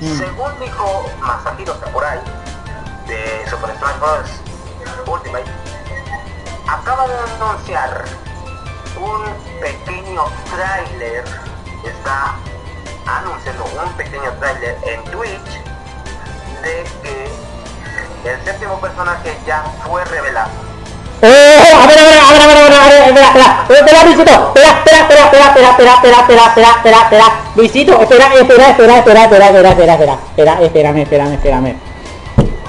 [0.00, 0.18] Mm.
[0.18, 2.20] Según dijo Masahiro Sakurai
[3.06, 4.30] de Super Smash Bros.
[5.06, 5.50] Ultimate,
[6.68, 8.04] acaba de anunciar
[8.98, 9.24] un
[9.60, 11.24] pequeño tráiler,
[11.84, 12.34] está
[13.06, 15.62] anunciando un pequeño tráiler en Twitch
[16.62, 17.30] de que
[18.28, 20.50] el séptimo personaje ya fue revelado.
[21.22, 21.26] ¡Oh!
[21.26, 24.04] A ver, a ver, a ver, a ver, a ver, a ver, espera, espera, espera,
[24.04, 27.24] Luisito, espera, espera, espera, espera, espera, espera, espera, espera, espera, espera, espera,
[27.54, 31.76] Luisito, espera, espera, espera, espera, espera, espera, espera, espera, espera, espérame, espérame, espérame.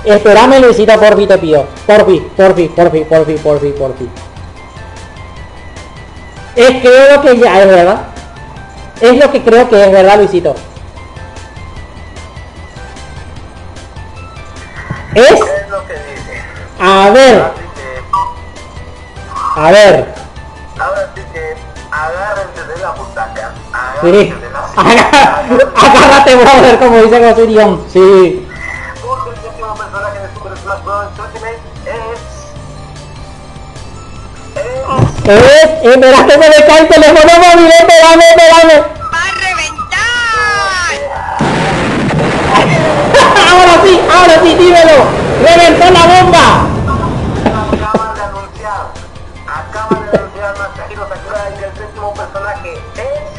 [0.05, 1.67] Espérame, Luisito, porfi, te pido.
[1.85, 4.09] Porfi, porfi, porfi, porfi, porfi, porfi.
[6.55, 8.01] Es creo que ya es verdad.
[9.01, 10.55] Es lo que creo que es verdad, Luisito.
[15.17, 16.43] Es, lo que dice.
[16.79, 18.03] a ver, que,
[19.59, 20.13] a ver.
[20.79, 21.55] ahora sí que
[21.91, 23.51] agárrense de la butaca.
[23.55, 23.73] Sí.
[23.73, 25.09] Agárrense de la Agá-
[25.75, 27.85] Agárrate, brother, como dice Gosirion.
[27.91, 28.47] Sí.
[31.85, 32.19] Es...
[35.25, 35.67] Es...
[35.83, 38.96] Que se me cae el teléfono móvil, espérame, espérame.
[43.49, 45.05] Ahora sí, ahora sí, dímelo.
[45.41, 46.67] Reventó la bomba.
[47.45, 48.83] Acaban de anunciar,
[50.11, 53.37] de anunciar Masahiro Sakurai que el séptimo personaje es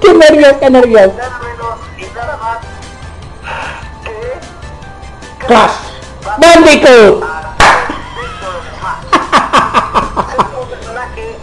[0.00, 1.14] qué nervios, qué nervios.
[1.16, 2.58] nada menos y nada más
[4.04, 5.72] que Crash.
[6.38, 7.24] Bandicoot.
[10.22, 11.38] séptimo personaje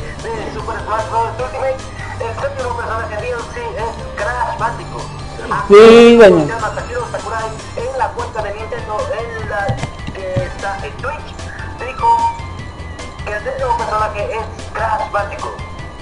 [14.01, 15.53] séptimo personaje es Crash Bandicoot.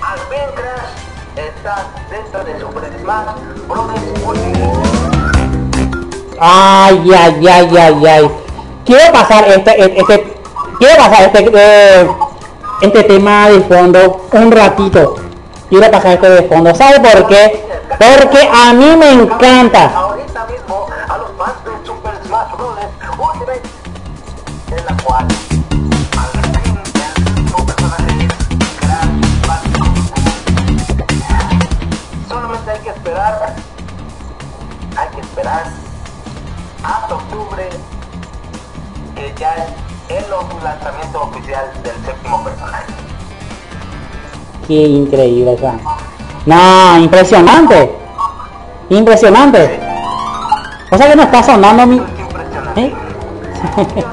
[0.02, 0.92] Al fin Crash
[1.36, 3.92] está dentro de Super Smash Bros.
[6.40, 8.32] Ay, ay, ay, ay, ay.
[8.86, 10.38] Quiero pasar este, este,
[10.80, 12.08] quiero pasar este, eh,
[12.82, 15.16] este tema de fondo un ratito.
[15.70, 16.74] Quiero pasar este de fondo.
[16.74, 17.66] ¿Sabe por qué?
[17.90, 20.09] Porque a mí me encanta.
[44.70, 45.80] Qué increíble, sea.
[46.46, 47.92] No, impresionante.
[48.90, 49.80] Impresionante.
[50.92, 51.98] O sea que no está sonando mi.
[52.76, 52.94] ¿Eh?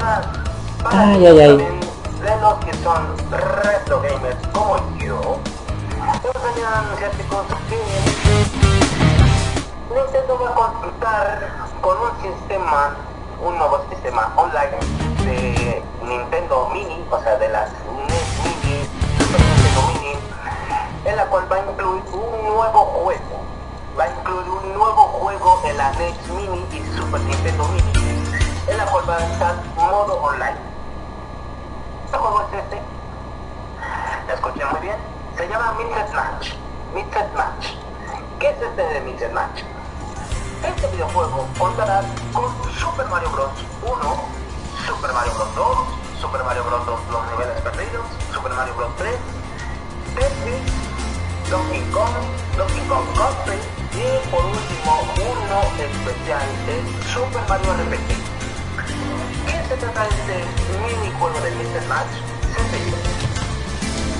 [0.89, 1.57] Ay, ay, ay.
[1.57, 5.37] De los que son retro gamers como yo,
[9.93, 11.49] Nintendo va a contar
[11.81, 12.95] con un sistema
[13.45, 14.77] un nuevo sistema online
[15.23, 17.69] de Nintendo Mini, o sea, de las
[21.17, 23.41] la cual va a incluir un nuevo juego.
[23.97, 27.91] Va a incluir un nuevo juego en la NES Mini y Super Nintendo Mini,
[28.67, 30.57] en la cual va a estar modo online.
[32.11, 32.81] ¿Qué juego es este?
[34.31, 34.97] Escuchen muy bien.
[35.35, 36.53] Se llama Mixed Match.
[36.93, 37.65] Mixed Match.
[38.39, 39.63] ¿Qué es este de Mixed Match?
[40.63, 43.51] Este videojuego contará con Super Mario Bros.
[43.81, 44.15] 1,
[44.85, 45.55] Super Mario Bros.
[45.55, 45.77] 2,
[46.21, 46.85] Super Mario Bros.
[46.85, 48.95] 2 Los Niveles Perdidos, Super Mario Bros.
[48.97, 49.15] 3,
[50.15, 50.86] Tetris,
[51.49, 52.13] Donkey Kong,
[52.57, 53.57] Donkey Kong Country
[53.93, 58.09] y por último uno especial es Super Mario RPG.
[59.47, 60.37] ¿Qué se trata de este
[60.83, 61.87] minijuego de Mr.
[61.87, 62.13] Match?
[62.53, 62.97] Sencillo.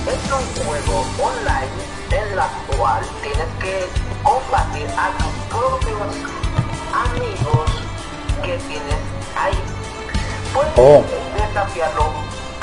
[0.08, 1.68] Es un juego online
[2.10, 3.86] en la cual tienes que
[4.22, 6.16] combatir a tus propios
[6.94, 7.70] amigos
[8.42, 9.00] que tienes
[9.36, 9.58] ahí.
[10.54, 11.04] Puedes Oh.
[11.36, 12.04] desafiarlo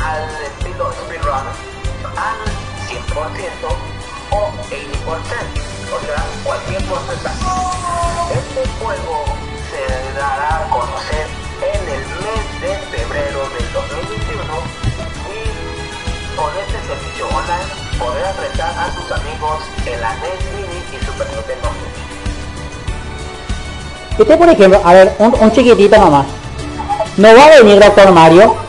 [0.03, 1.45] al estilo speedrun
[2.17, 2.39] al
[2.87, 3.84] 100%
[4.31, 7.45] o 80%, o sea, cualquier porcentaje.
[8.33, 9.25] Este juego
[9.69, 11.27] se dará a conocer
[11.61, 14.43] en el mes de febrero del 2021
[15.29, 21.05] y con este servicio online podrás retar a tus amigos en la NES Mini y
[21.05, 21.69] Super Nintendo.
[24.17, 26.25] Usted, por ejemplo, a ver, un, un chiquitito nomás.
[27.17, 28.64] ¿No va a venir Doctor Mario?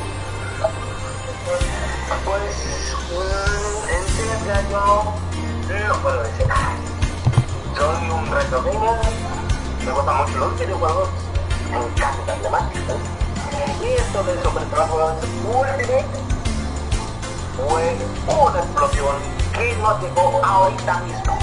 [19.86, 21.38] Ahorita mismo.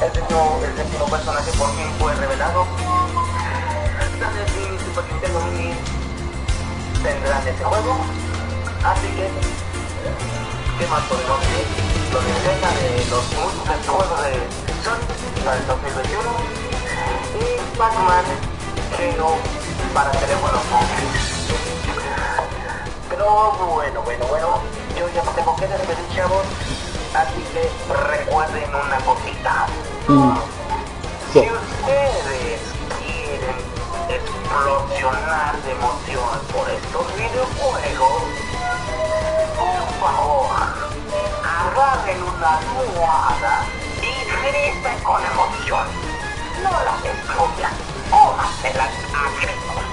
[0.00, 2.64] El séptimo, personaje por fin fue revelado.
[4.56, 5.74] Mini y Super Nintendo Mini
[7.02, 7.96] tendrán ese juego.
[8.84, 9.28] Así que,
[10.78, 11.66] ¿qué más podemos decir?
[12.12, 14.32] Lo de de los múltiples juegos de
[14.82, 16.22] Sonic para el 2021
[17.38, 18.24] y Pac-Man
[18.96, 19.36] Halo
[19.92, 21.24] para teléfonos móviles.
[23.10, 24.60] Pero bueno, bueno, bueno,
[24.98, 26.71] yo ya me tengo que despedir, chavos.
[27.14, 29.66] Así que recuerden una cosita.
[30.08, 30.34] Mm.
[31.30, 32.60] Si ustedes
[32.98, 33.58] quieren
[34.08, 38.22] explosionar de emoción por estos videojuegos,
[39.58, 40.50] por favor,
[41.44, 43.64] agarren una almohada
[44.00, 45.86] y griten con emoción.
[46.62, 47.74] No las excluyan,
[48.10, 49.84] cómaselas a gritos.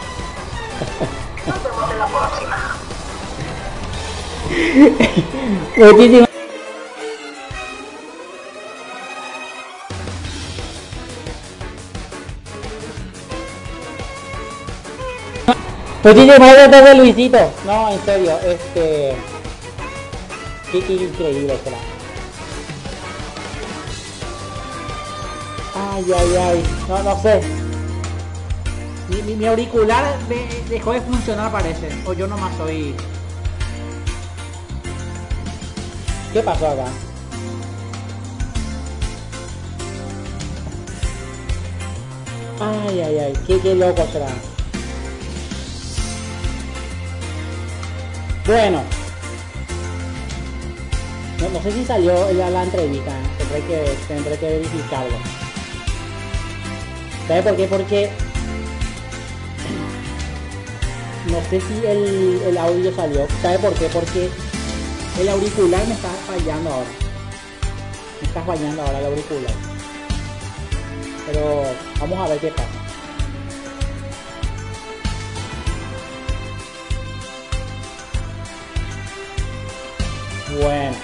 [1.47, 2.57] Nos vemos en la próxima.
[5.77, 6.28] Muchísimas
[16.13, 16.39] Muchísimas
[16.69, 17.37] gracias Luisito.
[17.65, 19.13] No, en serio, este.
[20.71, 21.77] Qué, qué increíble será.
[25.93, 26.63] Ay, ay, ay.
[26.87, 27.41] No, no sé.
[29.09, 31.89] Mi, mi- mi auricular de- dejó de funcionar parece.
[32.05, 32.95] O yo nomás soy.
[36.33, 36.85] ¿Qué pasó acá?
[42.59, 44.27] Ay, ay, ay, qué, qué loco será.
[48.49, 48.81] Bueno.
[51.53, 55.15] No, sé si salió la, la entrevista, tendré que, tendré que verificarlo.
[57.27, 57.67] ¿Sabe por qué?
[57.67, 58.09] Porque
[61.27, 63.27] no sé si el, el audio salió.
[63.43, 63.85] ¿Sabe por qué?
[63.85, 64.31] Porque
[65.19, 66.89] el auricular me está fallando ahora.
[68.19, 69.53] Me está fallando ahora el auricular.
[71.27, 71.65] Pero
[71.99, 72.78] vamos a ver qué pasa.
[80.61, 80.95] Bueno.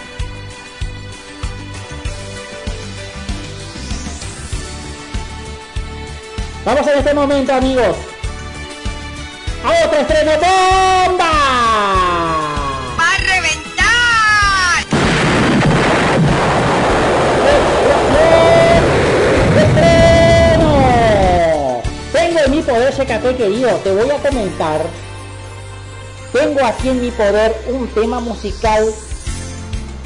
[6.65, 7.95] Vamos en este momento, amigos.
[9.63, 11.31] A otro estreno bomba.
[12.99, 14.83] ¡Va a reventar!
[19.57, 20.71] ¡Estreno!
[22.11, 24.81] Tengo en mi poder, Shekate querido, te voy a comentar.
[26.33, 28.83] Tengo aquí en mi poder un tema musical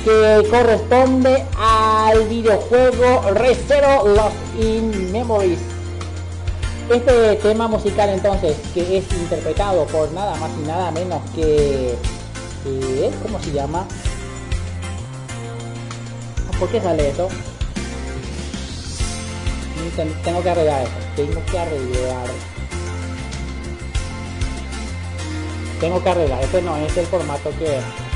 [0.04, 5.60] que corresponde al videojuego Resero Lost in Memories.
[6.90, 11.96] Este tema musical entonces que es interpretado por nada más y nada menos que...
[12.66, 13.86] Eh, ¿Cómo se llama?
[16.48, 17.30] Ah, ¿Por qué sale eso?
[20.24, 20.92] Tengo que arreglar eso.
[21.16, 22.28] Tengo que arreglar.
[25.80, 26.44] Tengo que arreglar.
[26.44, 28.09] Este no es el formato que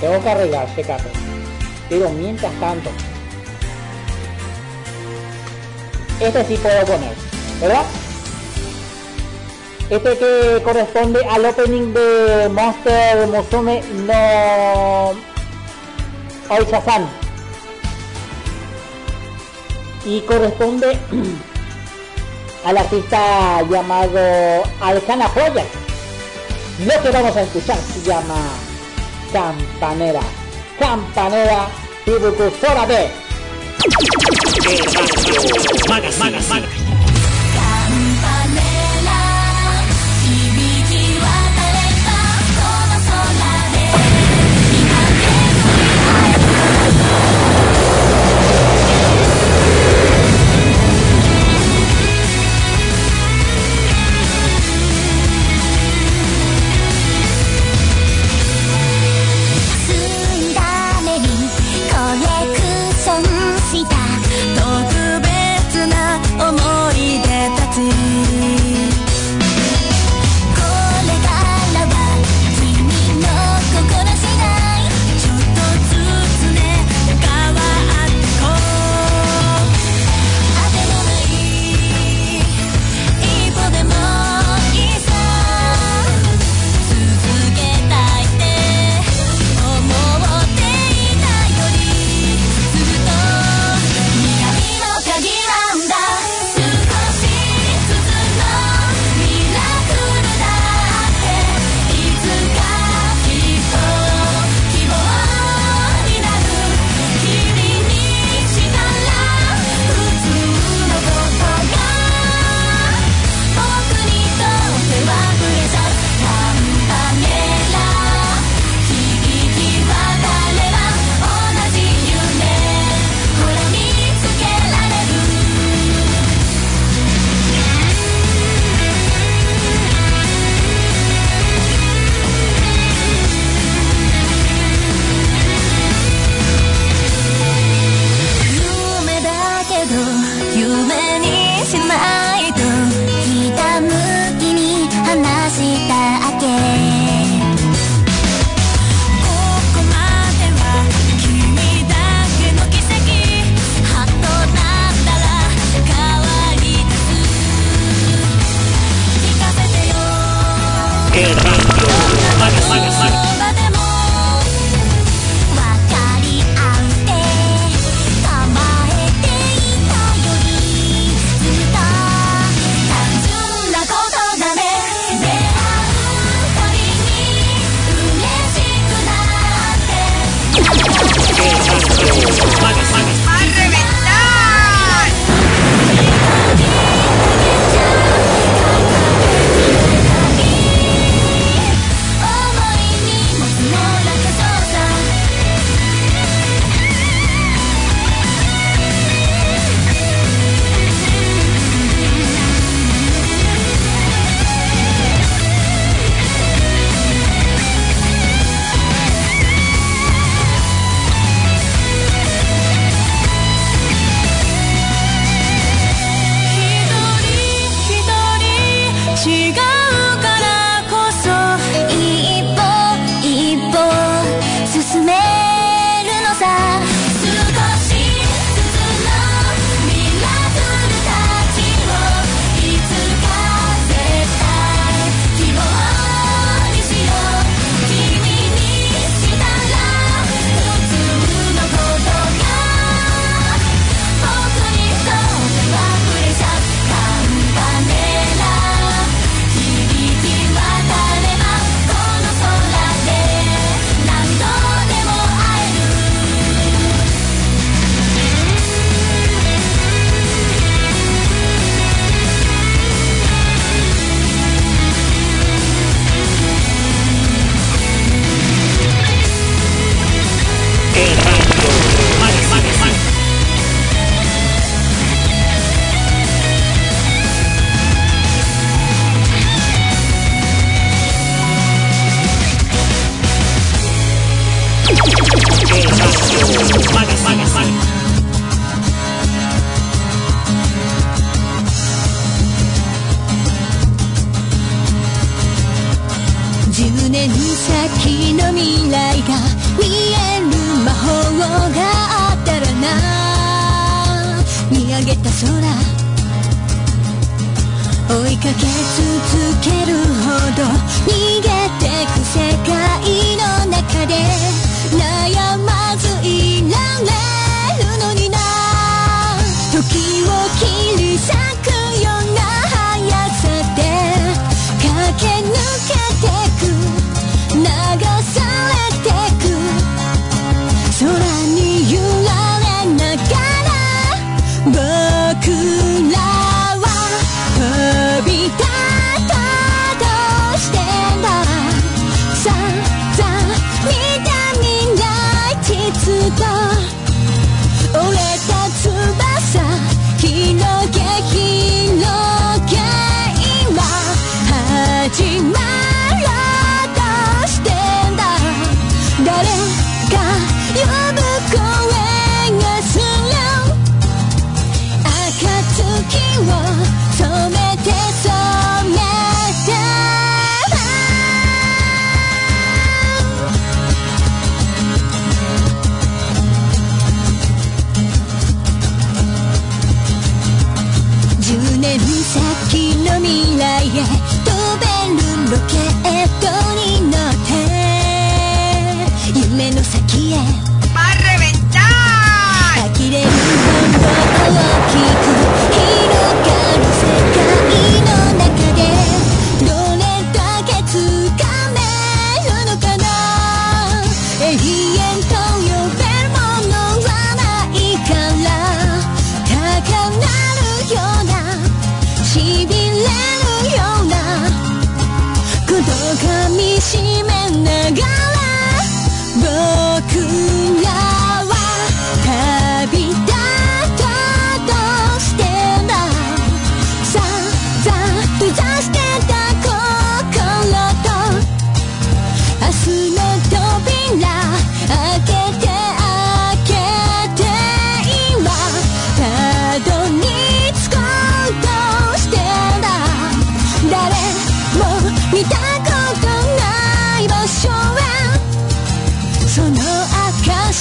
[0.00, 1.10] tengo que arreglar este carro.
[1.88, 2.90] Pero mientras tanto,
[6.20, 7.12] este sí puedo poner,
[7.60, 7.84] ¿verdad?
[9.88, 15.12] Este que corresponde al opening de Monster Musume no
[16.48, 17.06] Oishasan
[20.04, 20.98] Y corresponde
[22.64, 25.72] al artista llamado Alcana Project.
[26.84, 28.34] Lo que vamos a escuchar se llama
[29.32, 30.20] campanera.
[30.78, 31.68] Campanera
[32.06, 32.10] y
[32.50, 33.10] fuera de.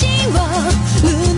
[0.04, 1.35] を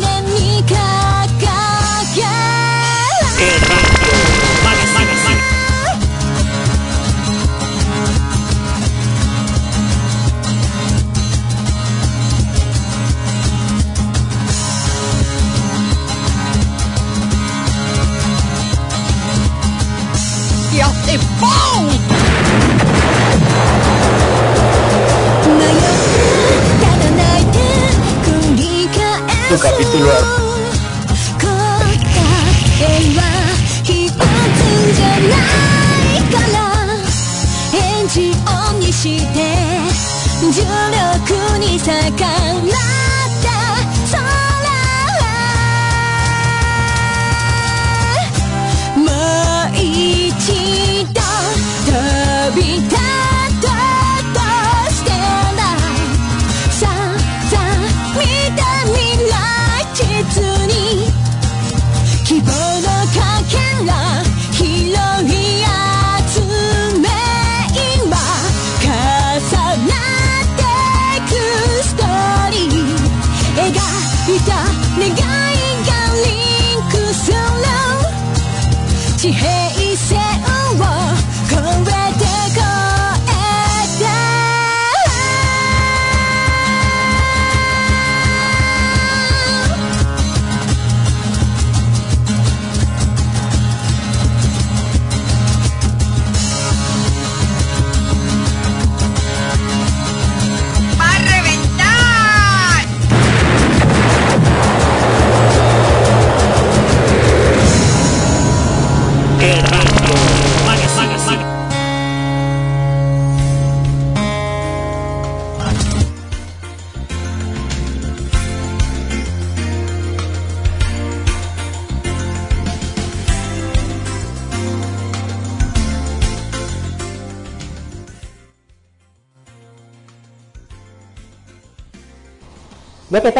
[29.88, 30.37] Titular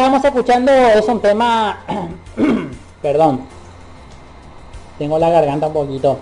[0.08, 1.80] Estábamos escuchando es un tema,
[3.02, 3.42] perdón,
[4.98, 6.16] tengo la garganta un poquito.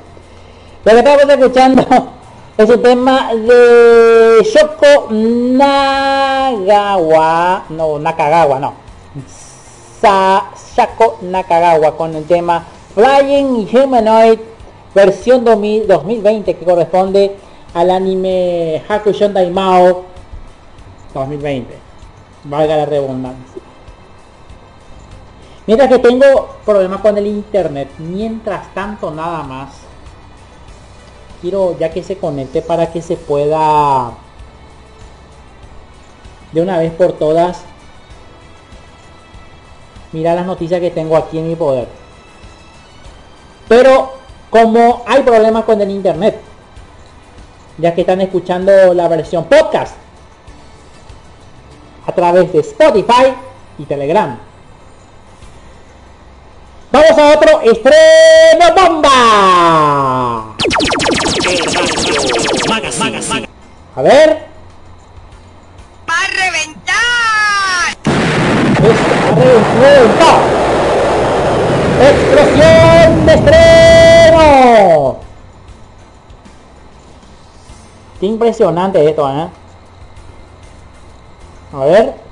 [0.84, 1.86] Lo que estábamos escuchando
[2.58, 6.64] es un tema de de Shoko Nagawa,
[7.68, 8.74] no, Nakagawa, no.
[10.00, 14.40] Sa Shako Nakagawa con el tema Flying Humanoid
[14.96, 17.36] versión 2000 2020 que corresponde
[17.72, 20.06] al anime Hakusho Daimao
[21.14, 21.72] 2020.
[22.46, 23.65] Valga la redundancia.
[25.66, 29.70] Mientras que tengo problemas con el internet, mientras tanto nada más.
[31.40, 34.12] Quiero ya que se conecte para que se pueda
[36.52, 37.62] de una vez por todas
[40.12, 41.88] mirar las noticias que tengo aquí en mi poder.
[43.68, 44.12] Pero
[44.50, 46.40] como hay problemas con el internet,
[47.76, 49.94] ya que están escuchando la versión podcast
[52.06, 53.34] a través de Spotify
[53.78, 54.45] y Telegram.
[56.92, 60.56] Vamos a otro estreno bomba.
[63.96, 64.46] A ver.
[66.08, 67.96] ¡Va a reventar!
[69.76, 70.32] ¡Reventó!
[72.00, 75.18] ¡Explosión de estreno!
[78.20, 79.48] Qué impresionante esto, ¿eh?
[81.72, 82.25] A ver.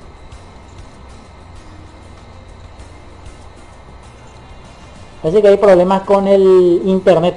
[5.25, 7.35] Parece que hay problemas con el internet.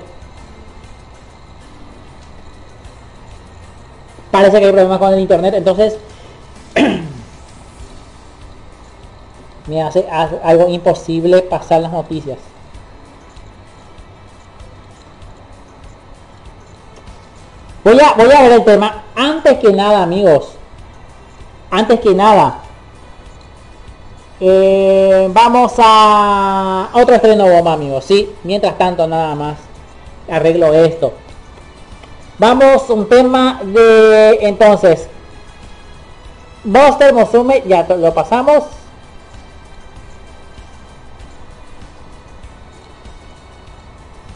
[4.30, 5.98] Parece que hay problemas con el internet, entonces
[9.68, 12.40] me hace algo imposible pasar las noticias.
[17.86, 19.06] Voy a, voy a ver el tema.
[19.16, 20.58] Antes que nada, amigos.
[21.72, 22.67] Antes que nada.
[24.40, 28.06] Eh, vamos a otro estreno bomba, amigos.
[28.06, 29.58] Sí, mientras tanto, nada más.
[30.30, 31.14] Arreglo esto.
[32.38, 35.10] Vamos, un tema de entonces.
[36.64, 38.66] Buster Mosume, ya lo pasamos.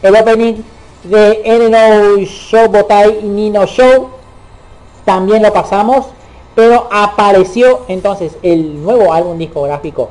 [0.02, 0.62] El opening
[1.04, 4.10] de Eno Show Botai Nino Show
[5.04, 6.06] también lo pasamos.
[6.54, 10.10] Pero apareció entonces el nuevo álbum discográfico.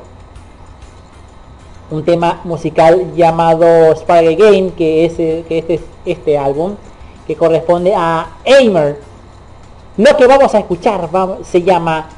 [1.90, 6.74] Un tema musical llamado Spark Game, que es, eh, que este es este álbum,
[7.26, 8.98] que corresponde a Aimer.
[9.98, 12.08] Lo que vamos a escuchar vamos- se llama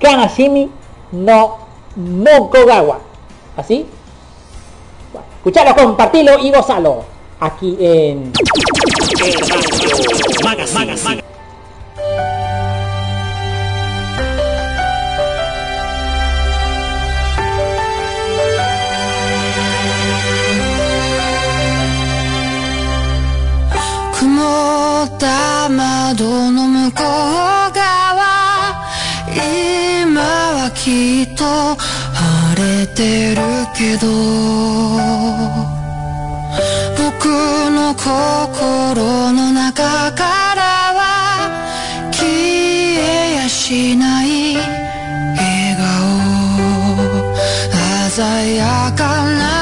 [0.00, 0.70] Kanashimi
[1.12, 1.58] no
[1.96, 3.00] Mokogawa.
[3.56, 3.84] ¿Así?
[5.12, 7.02] Bueno, escuchalo, compartilo y gozalo.
[7.40, 8.32] Aquí en...
[10.38, 11.37] 曇っ
[25.18, 27.04] た窓の向こう
[27.72, 28.82] 側
[30.12, 33.42] 今はきっと晴れてる
[33.76, 34.06] けど
[36.96, 37.26] 僕
[37.70, 40.62] の心の中から
[40.94, 41.00] は
[42.12, 46.38] 消えやしない笑顔。
[48.18, 49.04] 鮮やか
[49.38, 49.57] な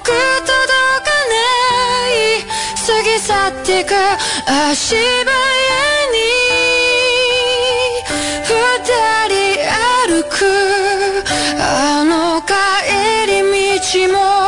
[0.00, 0.64] く届
[1.06, 1.34] かな
[2.08, 2.42] い。
[2.86, 3.94] 過ぎ去ってく
[4.46, 5.00] 足早
[6.12, 6.18] に
[8.44, 8.50] 二
[9.28, 9.32] 人
[10.08, 10.34] 歩く。
[11.62, 11.62] あ
[12.04, 12.52] の帰
[13.26, 13.32] り
[13.80, 14.39] 道も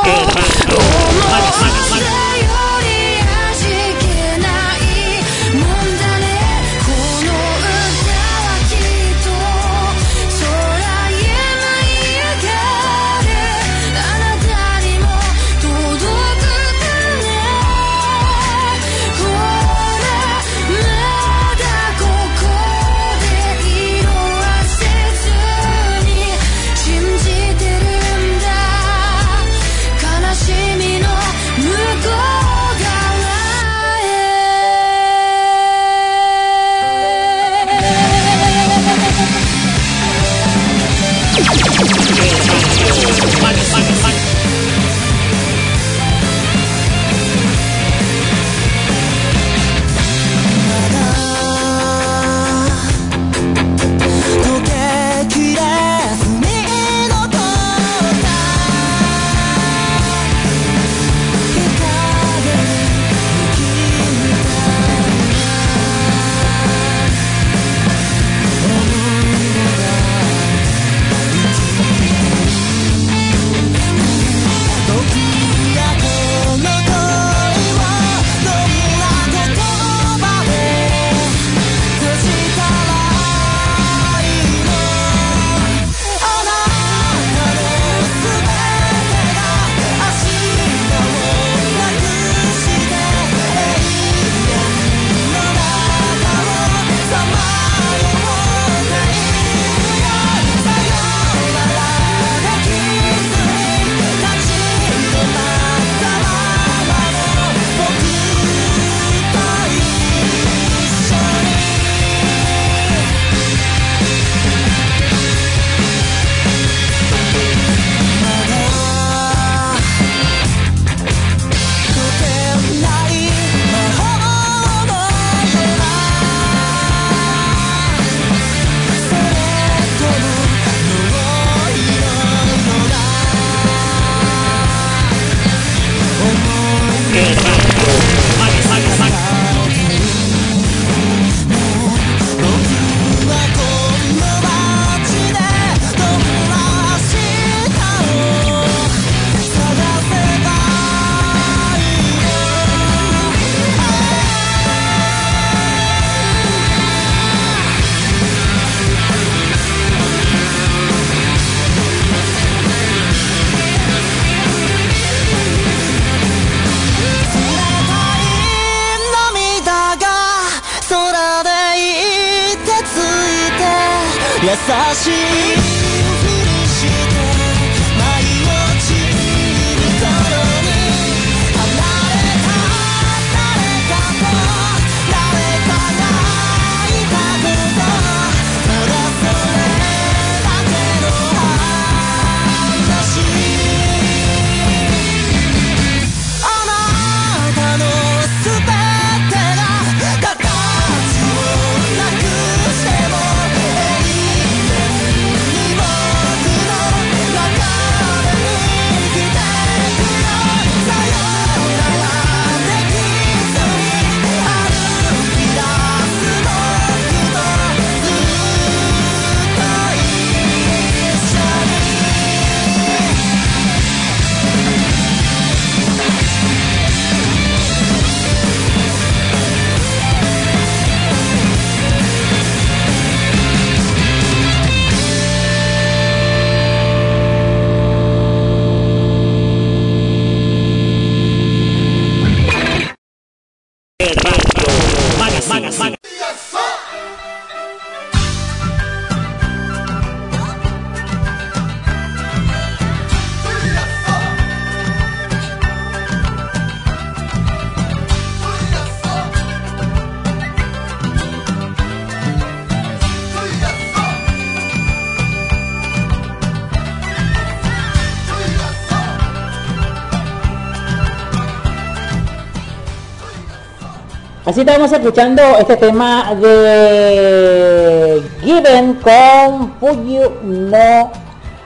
[274.53, 281.11] Así estamos escuchando este tema de Given con Fuyu no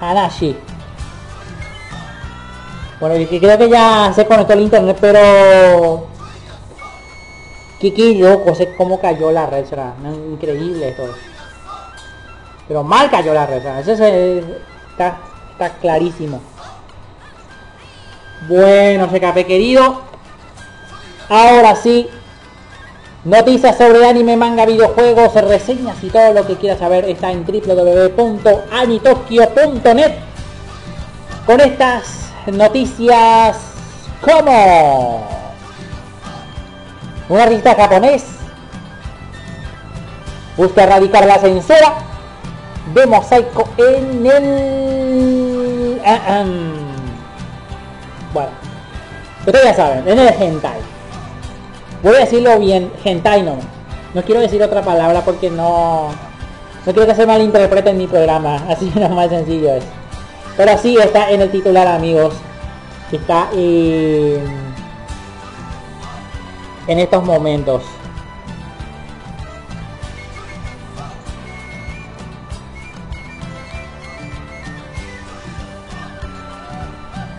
[0.01, 0.57] Hanashi.
[3.01, 6.07] Bueno, y que creo que ya se conectó el internet, pero
[7.81, 9.95] Kiki loco, sé cómo cayó la red, será
[10.31, 11.13] increíble esto.
[12.69, 14.39] Pero mal cayó la red, eso se-
[14.93, 15.19] está,
[15.51, 16.41] está clarísimo.
[18.49, 20.03] Bueno, CKP querido,
[21.29, 22.09] ahora sí,
[23.27, 30.13] Noticias sobre anime, manga, videojuegos, reseñas y todo lo que quieras saber está en www.anitokyo.net
[31.45, 33.57] con estas noticias
[34.21, 35.27] como
[37.29, 38.25] un artista japonés
[40.57, 41.95] busca erradicar la censura
[42.95, 46.45] de mosaico en el ah, ah,
[48.33, 48.51] bueno
[49.45, 50.96] ustedes ya saben en el hentai
[52.11, 53.57] voy a decirlo bien, hentai no.
[54.15, 56.09] No quiero decir otra palabra porque no...
[56.87, 59.85] No quiero que se malinterprete en mi programa, así no más sencillo es.
[60.57, 62.35] Pero sí está en el titular amigos.
[63.11, 64.45] Está en...
[66.87, 67.83] En estos momentos.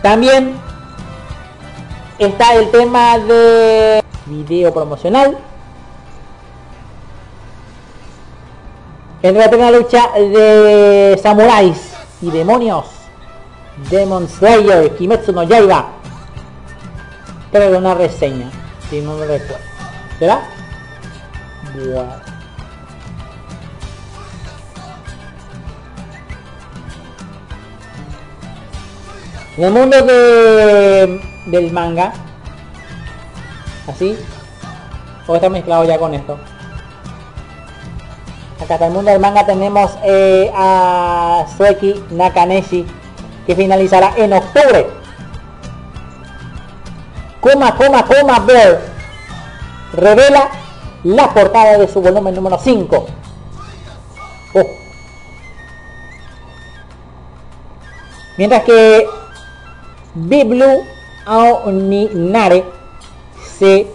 [0.02, 0.56] También
[2.20, 5.38] está el tema de video promocional.
[9.24, 12.86] En la primera lucha de samuráis y demonios.
[13.90, 15.88] Demon Slayer, Kimetsu no Yaiba.
[17.52, 18.50] Creo que una reseña,
[18.90, 19.64] si no me recuerdo.
[20.20, 22.28] Bueno.
[29.58, 32.14] En el mundo de, del manga,
[33.88, 34.18] así,
[35.28, 36.38] o está mezclado ya con esto.
[38.62, 42.86] Acá está el mundo del manga tenemos eh, a Sueki Nakaneshi
[43.46, 44.88] que finalizará en octubre.
[47.40, 48.82] Kuma Kuma Kuma Bear
[49.94, 50.50] revela
[51.04, 53.06] la portada de su volumen número 5.
[54.54, 54.64] Oh.
[58.38, 59.08] Mientras que
[60.14, 60.84] Biblu
[61.26, 62.66] Aoninare
[63.58, 63.88] se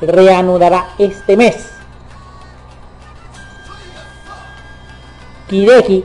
[0.00, 1.70] reanudará este mes.
[5.48, 6.04] Kideki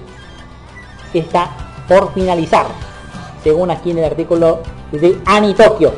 [1.14, 1.50] está
[1.88, 2.68] por finalizar,
[3.44, 4.60] según aquí en el artículo
[4.92, 5.94] de Ani Tokyo.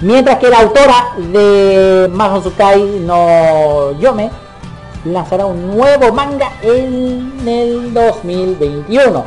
[0.00, 4.30] Mientras que la autora de Mahosukai no Yome
[5.04, 9.24] lanzará un nuevo manga en el 2021.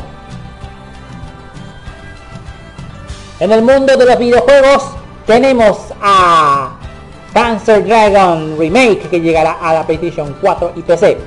[3.40, 4.92] En el mundo de los videojuegos
[5.26, 6.72] tenemos a
[7.34, 11.18] Panzer Dragon Remake que llegará a la PlayStation 4 y PC.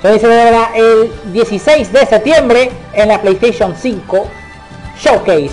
[0.00, 4.26] Se celebrará el 16 de septiembre en la PlayStation 5
[4.98, 5.50] Showcase.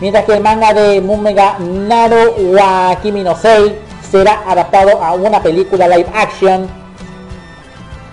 [0.00, 3.78] Mientras que el manga de Mumega Naru wa Kimi no Sei
[4.10, 6.83] será adaptado a una película live action.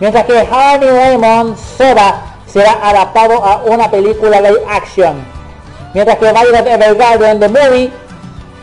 [0.01, 5.23] Mientras que Harry Raymond Soda será adaptado a una película live action.
[5.93, 7.91] Mientras que Violet Evergarden The Movie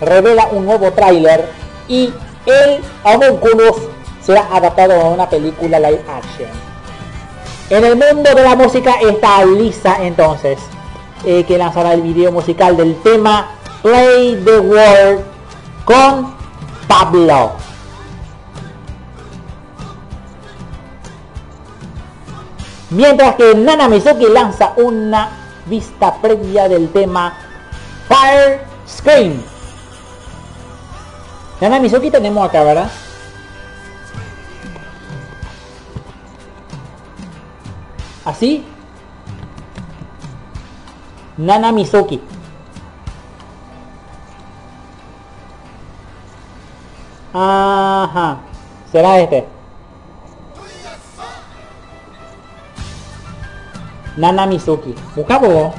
[0.01, 1.49] revela un nuevo tráiler
[1.87, 2.13] y
[2.45, 3.77] el Homunculus
[4.21, 6.51] será adaptado a una película live action.
[7.71, 10.59] En el mundo de la música está Lisa entonces,
[11.25, 13.47] eh, que lanzará el video musical del tema
[13.83, 15.21] Play the World
[15.85, 16.35] con
[16.89, 17.68] Pablo.
[22.91, 25.29] Mientras que Nana Mizuki lanza una
[25.67, 27.35] vista previa del tema
[28.09, 29.43] Fire Scream.
[31.61, 32.91] Nana Mizuki tenemos acá, ¿verdad?
[38.25, 38.65] Así.
[41.37, 42.21] Nana Mizuki.
[47.35, 48.39] Ajá.
[48.91, 49.58] Será este.
[54.19, 54.95] Nana Mizuki.
[55.15, 55.73] Busca vos.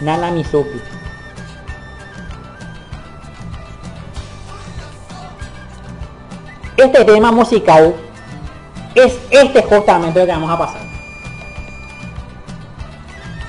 [0.00, 0.80] Nana Mizuki.
[6.78, 7.94] Este tema musical
[8.94, 10.80] es este justamente lo que vamos a pasar.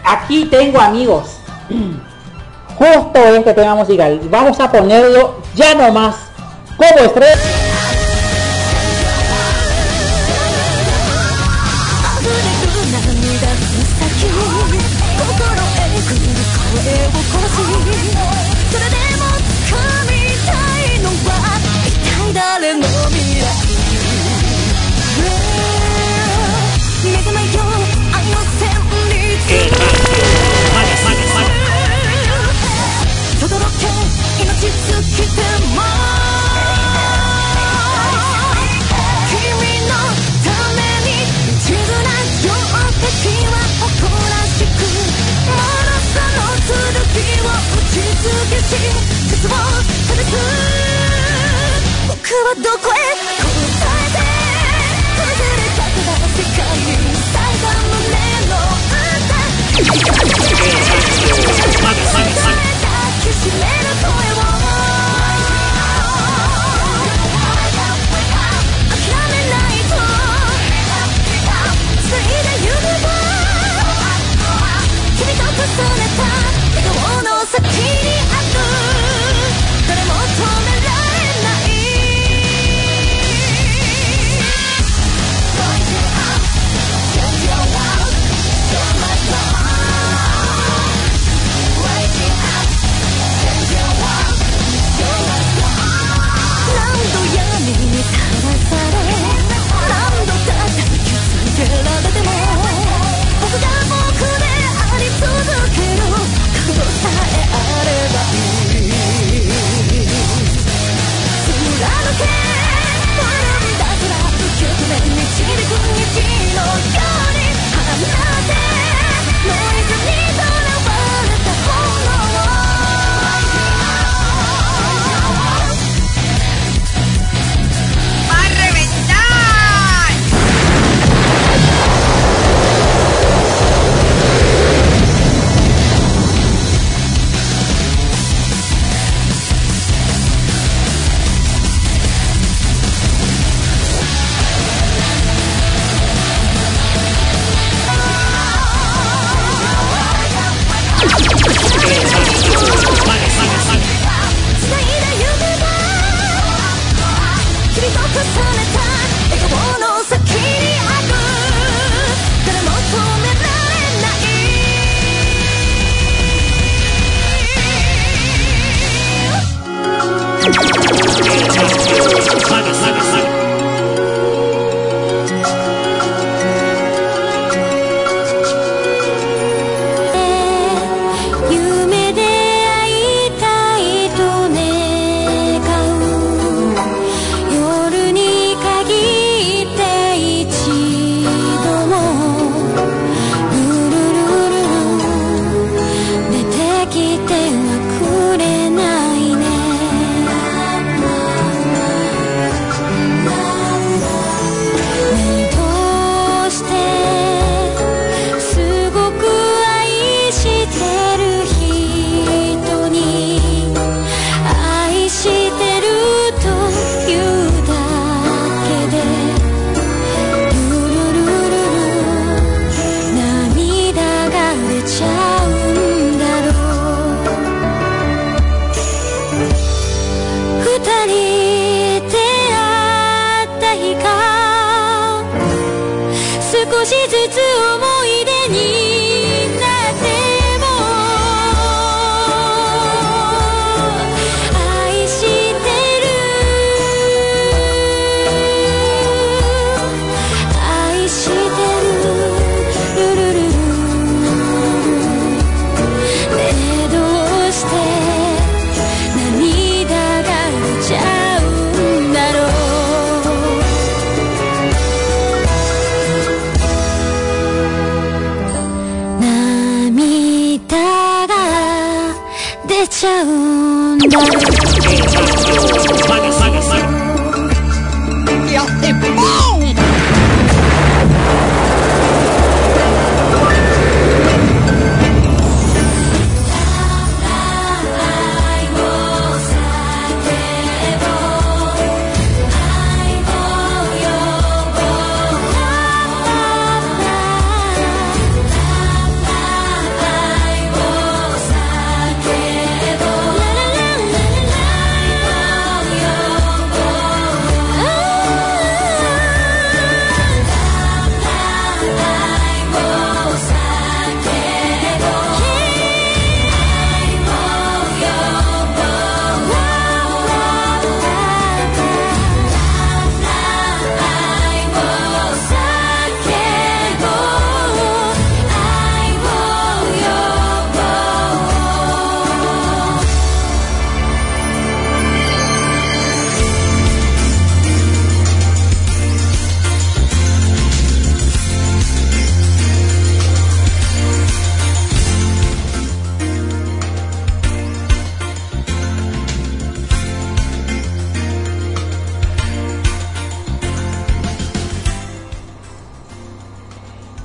[0.03, 1.37] Aquí tengo amigos.
[2.77, 4.19] Justo este tema musical.
[4.29, 6.15] Vamos a ponerlo ya nomás
[6.75, 7.70] como estrella.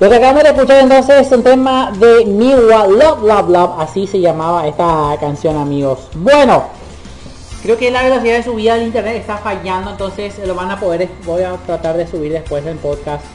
[0.07, 4.07] Lo que acabamos de escuchar entonces es un tema de Miwa Love Love Love, así
[4.07, 6.07] se llamaba esta canción amigos.
[6.15, 6.63] Bueno,
[7.61, 11.09] creo que la velocidad de subida del internet está fallando, entonces lo van a poder,
[11.25, 13.25] voy a tratar de subir después el podcast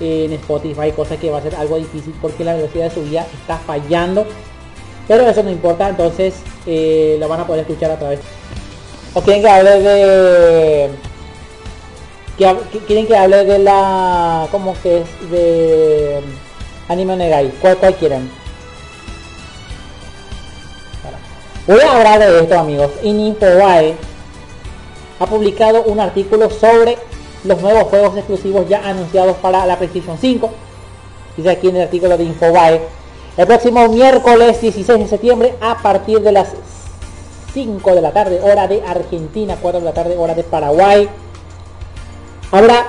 [0.00, 3.56] en Spotify, cosa que va a ser algo difícil porque la velocidad de subida está
[3.58, 4.26] fallando.
[5.06, 6.34] Pero eso no importa, entonces
[6.66, 8.18] eh, lo van a poder escuchar a través.
[9.14, 10.67] O quieren que hable de
[12.38, 16.20] que, quieren que hable de la como que es de
[16.88, 17.52] anime negai.
[17.60, 18.30] Cuál cuál quieren
[21.68, 22.90] voy a hablar de esto amigos.
[23.02, 23.94] Infobae
[25.20, 26.96] ha publicado un artículo sobre
[27.44, 30.50] los nuevos juegos exclusivos ya anunciados para la PlayStation 5
[31.36, 32.80] dice aquí en el artículo de Infobae
[33.36, 36.48] el próximo miércoles 16 de septiembre a partir de las
[37.52, 41.08] 5 de la tarde hora de Argentina 4 de la tarde hora de Paraguay
[42.50, 42.86] Habrá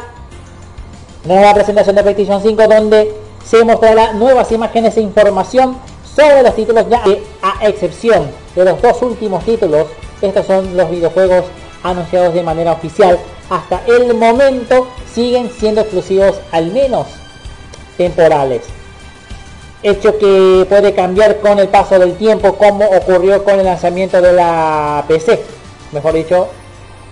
[1.26, 3.14] nueva presentación de PlayStation 5 donde
[3.46, 5.78] se mostrará nuevas imágenes e información
[6.16, 9.88] sobre los títulos ya que, a excepción de los dos últimos títulos.
[10.22, 11.46] Estos son los videojuegos
[11.84, 13.18] anunciados de manera oficial.
[13.50, 17.08] Hasta el momento siguen siendo exclusivos al menos
[17.98, 18.64] temporales.
[19.82, 24.34] Hecho que puede cambiar con el paso del tiempo como ocurrió con el lanzamiento de
[24.34, 25.42] la PC.
[25.94, 26.48] Mejor dicho,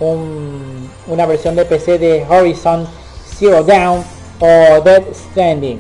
[0.02, 0.77] un-
[1.08, 2.88] una versión de PC de Horizon
[3.38, 4.04] Zero Dawn
[4.40, 5.78] o Dead Standing.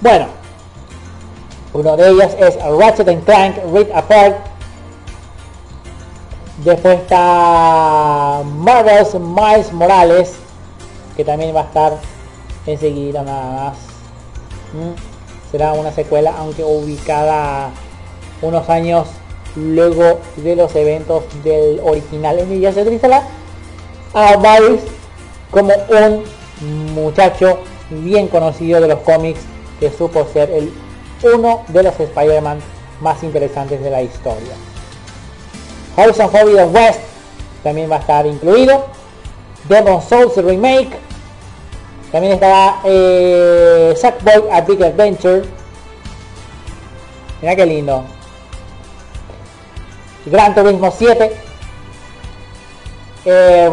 [0.00, 0.26] Bueno,
[1.72, 4.36] uno de ellos es Ratchet and Clank Rift Apart.
[6.64, 10.34] Después está Marvel's Miles Morales,
[11.16, 11.98] que también va a estar
[12.66, 13.78] enseguida nada más.
[14.72, 15.12] Mm,
[15.50, 17.70] Será una secuela, aunque ubicada
[18.40, 19.06] unos años
[19.54, 22.38] luego de los eventos del original.
[22.38, 23.22] En ella se utiliza
[24.14, 24.82] a Miles
[25.50, 27.58] como un muchacho
[27.90, 29.40] bien conocido de los cómics
[29.80, 30.72] que supo ser el
[31.34, 32.60] uno de los Spider-Man
[33.00, 34.54] más interesantes de la historia.
[35.96, 37.00] Horizon Forbidden West
[37.62, 38.86] también va a estar incluido.
[39.68, 40.90] Demon Souls Remake.
[42.10, 45.42] También estará eh, Sackboy A Big Adventure.
[47.40, 48.04] Mira qué lindo.
[50.26, 51.51] Gran Turismo 7.
[53.24, 53.70] Eh,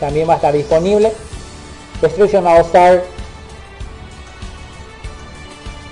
[0.00, 1.12] también va a estar disponible.
[2.00, 3.02] Destruction All Star.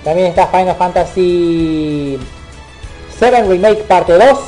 [0.04, 2.18] También está Final Fantasy
[3.18, 4.38] 7 Remake parte 2.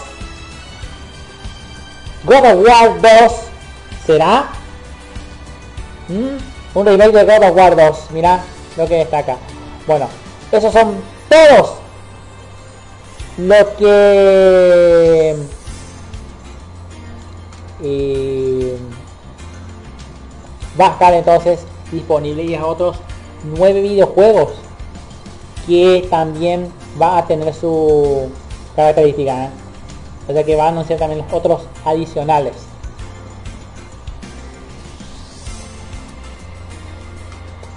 [2.25, 3.33] God of War 2.
[4.07, 4.47] ¿Será?
[6.09, 6.79] ¿Mm?
[6.79, 8.11] Un remake de God of War 2.
[8.11, 8.41] Mira
[8.77, 9.37] lo que destaca.
[9.87, 10.09] Bueno,
[10.53, 11.73] esos son todos
[13.39, 15.37] lo que
[17.83, 18.77] eh,
[20.81, 22.97] va a estar entonces disponible y a otros
[23.45, 24.53] nueve videojuegos
[25.67, 28.31] que también va a tener su
[28.75, 29.51] característica ¿eh?
[30.29, 32.55] o sea que va a anunciar también los otros adicionales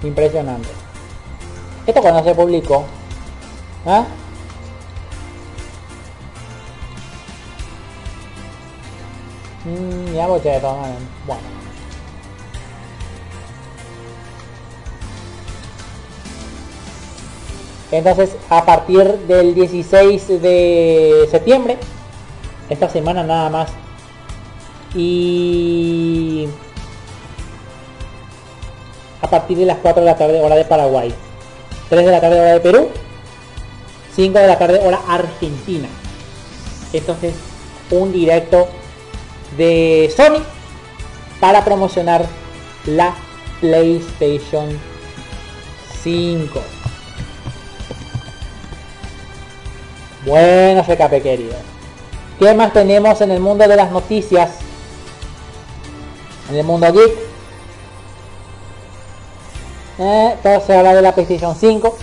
[0.03, 0.69] impresionante
[1.85, 2.83] esto cuando se publicó
[3.85, 4.05] ¿ah?
[9.65, 10.59] Mm, ya voy a
[11.27, 11.61] bueno.
[17.91, 21.77] Entonces, a partir del 16 de septiembre,
[22.69, 23.69] esta semana nada más,
[24.95, 26.47] y
[29.21, 31.13] a partir de las 4 de la tarde hora de Paraguay,
[31.89, 32.87] 3 de la tarde hora de Perú,
[34.15, 35.89] 5 de la tarde hora Argentina.
[36.93, 37.33] Entonces,
[37.91, 38.69] un directo
[39.57, 40.41] de Sony
[41.39, 42.25] para promocionar
[42.85, 43.13] la
[43.59, 44.79] PlayStation
[46.01, 46.59] 5.
[50.25, 51.55] Bueno, FKP querido.
[52.39, 54.51] ¿Qué más tenemos en el mundo de las noticias?
[56.49, 57.31] En el mundo geek.
[59.99, 61.97] Eh, todo se habla de la PlayStation 5.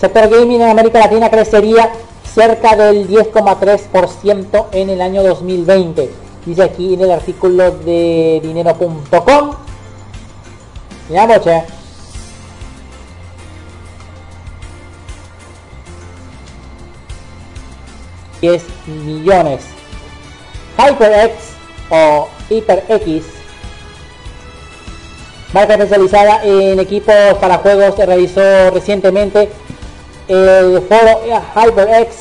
[0.00, 1.90] Sector gaming en América Latina crecería
[2.24, 6.10] cerca del 10,3% en el año 2020.
[6.44, 9.10] Dice aquí en el artículo de dinero.com.
[11.08, 11.64] Boche.
[18.42, 19.62] es millones.
[20.76, 21.32] HyperX
[21.88, 23.24] o HyperX,
[25.52, 29.48] marca especializada en equipos para juegos, realizó recientemente
[30.28, 31.20] el foro
[31.54, 32.16] HyperX,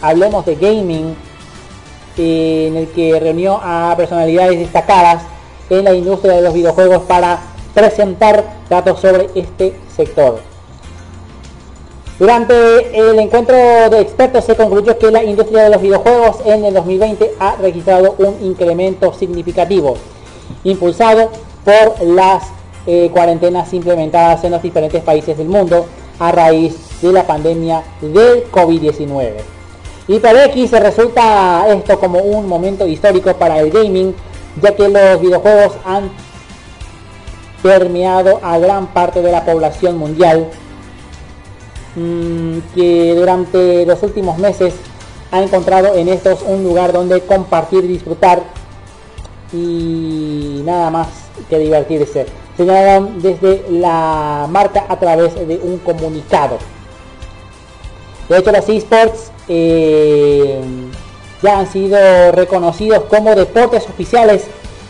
[0.00, 1.16] hablemos de gaming,
[2.16, 5.22] en el que reunió a personalidades destacadas
[5.68, 7.40] en la industria de los videojuegos para
[7.74, 10.40] presentar datos sobre este sector.
[12.18, 16.74] Durante el encuentro de expertos se concluyó que la industria de los videojuegos en el
[16.74, 19.96] 2020 ha registrado un incremento significativo,
[20.62, 21.30] impulsado
[21.64, 22.44] por las
[22.86, 25.86] eh, cuarentenas implementadas en los diferentes países del mundo
[26.18, 29.32] a raíz de la pandemia del COVID-19.
[30.08, 34.14] Y para X resulta esto como un momento histórico para el gaming,
[34.60, 36.10] ya que los videojuegos han
[37.62, 40.50] permeado a gran parte de la población mundial
[41.96, 44.74] Mm, que durante los últimos meses
[45.30, 48.42] ha encontrado en estos un lugar donde compartir, disfrutar
[49.52, 51.08] y nada más
[51.48, 52.26] que divertirse.
[52.56, 56.58] Señalaron desde la marca a través de un comunicado.
[58.28, 60.62] De hecho, los esports eh,
[61.42, 64.46] ya han sido reconocidos como deportes oficiales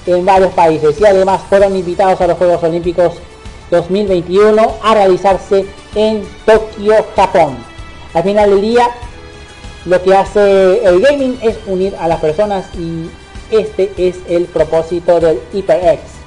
[0.07, 3.15] en varios países y además fueron invitados a los Juegos Olímpicos
[3.71, 7.57] 2021 a realizarse en Tokio, Japón.
[8.13, 8.89] Al final del día,
[9.87, 13.11] lo que hace el gaming es unir a las personas y
[13.51, 16.24] este es el propósito del HyperX.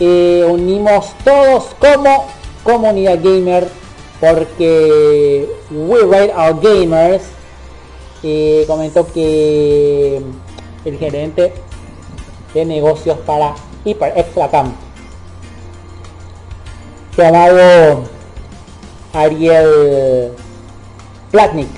[0.00, 2.26] Eh, unimos todos como
[2.64, 3.68] comunidad gamer
[4.20, 7.22] porque We Rate Our Gamers
[8.22, 10.20] eh, comentó que
[10.84, 11.52] el gerente
[12.54, 13.54] de negocios para
[13.84, 14.72] HyperX Lacam
[17.16, 18.02] llamado
[19.12, 20.32] Ariel
[21.30, 21.68] Platnik.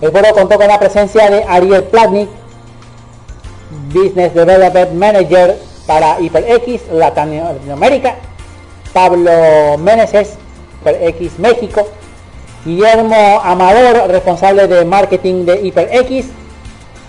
[0.00, 2.28] El foro contó con la presencia de Ariel Platnik,
[3.92, 8.16] Business Development Manager para HyperX Latinoamérica,
[8.92, 10.36] Pablo Meneses,
[10.84, 11.88] HyperX México,
[12.64, 16.26] Guillermo Amador, responsable de marketing de HyperX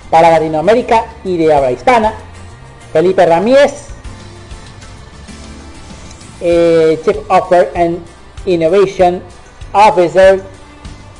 [0.09, 2.13] para Latinoamérica y de habla
[2.91, 3.87] Felipe Ramírez,
[6.41, 7.99] eh, Chief Offer and
[8.45, 9.21] Innovation
[9.73, 10.43] Officer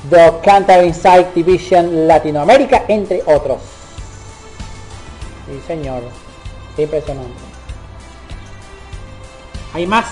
[0.09, 3.59] de Cantar Insight Division Latinoamérica, entre otros.
[5.47, 6.03] Sí, señor.
[6.77, 7.31] Impresionante.
[9.73, 10.05] Hay más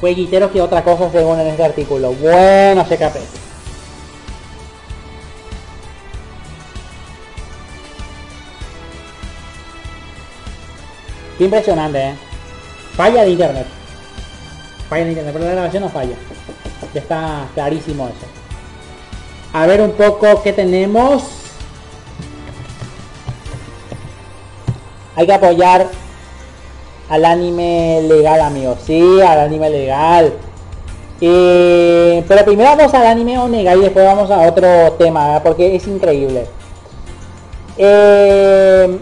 [0.00, 2.12] jueguiteros que otra cosa según en este artículo.
[2.12, 3.18] Bueno, CKP.
[11.38, 12.14] Qué impresionante, ¿eh?
[12.96, 13.78] Falla de internet
[14.88, 16.16] falla en internet, pero la grabación no falla.
[16.94, 18.26] Ya está clarísimo eso.
[19.52, 21.37] A ver un poco qué tenemos.
[25.18, 25.88] Hay que apoyar
[27.08, 28.78] al anime legal, amigos.
[28.86, 30.32] Sí, al anime legal.
[31.18, 36.46] Pero primero vamos al anime Onega y después vamos a otro tema, porque es increíble.
[37.76, 38.96] Eh,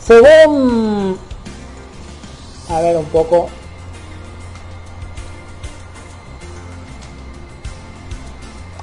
[0.00, 1.18] Según...
[2.70, 3.50] A ver un poco.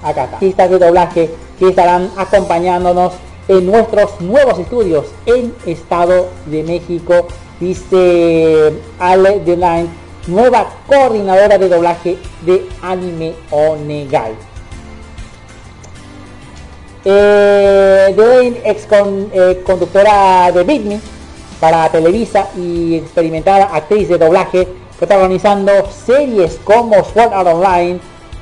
[0.06, 0.36] Acá está.
[0.38, 1.30] Artistas de doblaje
[1.60, 3.14] que estarán acompañándonos
[3.48, 7.28] en nuestros nuevos estudios en Estado de México.
[7.60, 9.88] Dice Ale Deline,
[10.28, 14.34] nueva coordinadora de doblaje de Anime Onegai.
[17.04, 21.00] Eh, Dwayne, ex con- eh, conductora de Beat Me
[21.60, 24.68] para Televisa y experimentada actriz de doblaje,
[24.98, 25.72] protagonizando
[26.06, 28.00] series como Sword Art Online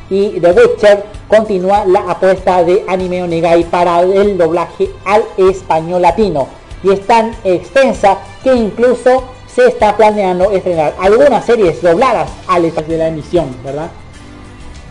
[0.10, 6.48] y The Witcher, continúa la apuesta de Anime Onegai para el doblaje al español latino.
[6.84, 12.94] Y es tan extensa que incluso se está planeando estrenar algunas series dobladas al espacio
[12.94, 13.90] de la emisión, ¿verdad?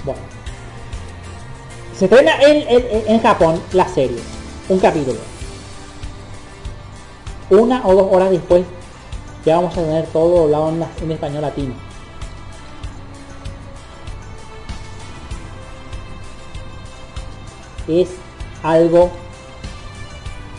[0.04, 0.20] Bueno.
[1.96, 4.18] Se estrena en, en- en Japón la serie,
[4.68, 5.18] un capítulo.
[7.50, 8.64] Una o dos horas después
[9.44, 11.74] ya vamos a tener todo doblado en, la- en español latino.
[18.00, 18.08] Es
[18.62, 19.10] algo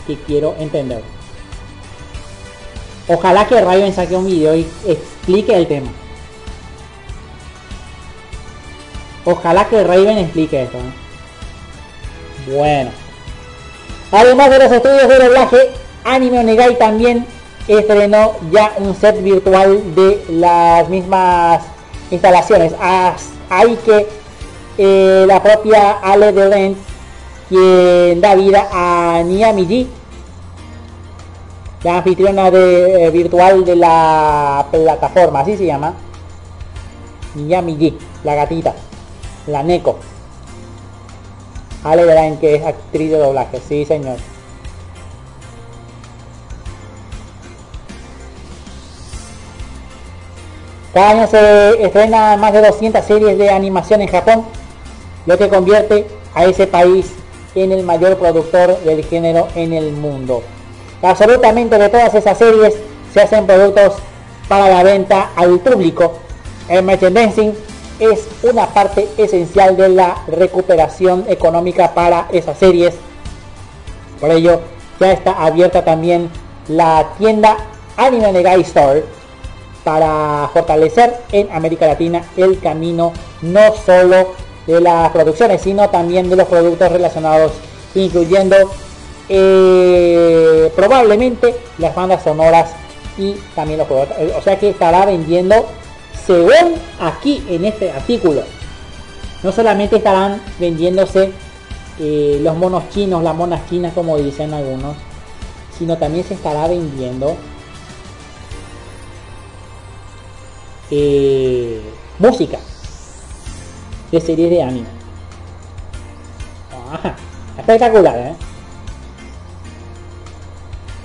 [0.06, 1.02] que quiero entender.
[3.08, 5.88] Ojalá que Raven saque un video y explique el tema.
[9.26, 10.78] Ojalá que Raven explique esto.
[12.48, 12.92] Bueno.
[14.12, 15.58] Además de los estudios de doblaje,
[16.04, 17.26] Anime Onegai también
[17.68, 21.64] estrenó ya un set virtual de las mismas
[22.12, 22.74] instalaciones.
[23.50, 24.08] Hay que
[24.78, 26.78] eh, la propia Ale de Rent,
[27.54, 29.88] quien da vida a Niamiji,
[31.84, 35.94] la anfitriona de, eh, virtual de la plataforma, así se llama.
[37.36, 38.74] Niamiji, la gatita,
[39.46, 40.00] la Neko.
[41.84, 44.18] Ale Derain, que es actriz de doblaje, sí señor.
[50.94, 54.46] Cada año se estrena más de 200 series de animación en Japón,
[55.26, 57.14] lo que convierte a ese país
[57.56, 60.44] en el mayor productor del género en el mundo.
[61.02, 62.76] Absolutamente de todas esas series
[63.14, 63.94] se hacen productos
[64.48, 66.14] para la venta al público.
[66.70, 67.54] El merchandising
[68.00, 72.96] es una parte esencial de la recuperación económica para esas series.
[74.20, 74.62] Por ello,
[75.00, 76.30] ya está abierta también
[76.68, 77.58] la tienda
[77.98, 79.04] Anime Negai Store
[79.84, 83.12] para fortalecer en América Latina el camino
[83.42, 84.34] no solo
[84.68, 87.52] de las producciones, sino también de los productos relacionados,
[87.96, 88.56] incluyendo
[89.30, 92.72] eh, probablemente las bandas sonoras
[93.18, 94.10] y también los juegos.
[94.38, 95.66] O sea que estará vendiendo,
[96.26, 98.44] según aquí en este artículo,
[99.44, 101.32] no solamente estarán vendiéndose
[102.00, 104.96] eh, los monos chinos, las monas chinas como dicen algunos,
[105.78, 107.36] sino también se estará vendiendo
[110.90, 111.82] eh,
[112.20, 112.60] música
[114.14, 114.88] de series de anime.
[116.72, 117.16] Ah,
[117.58, 118.36] espectacular, ¿eh?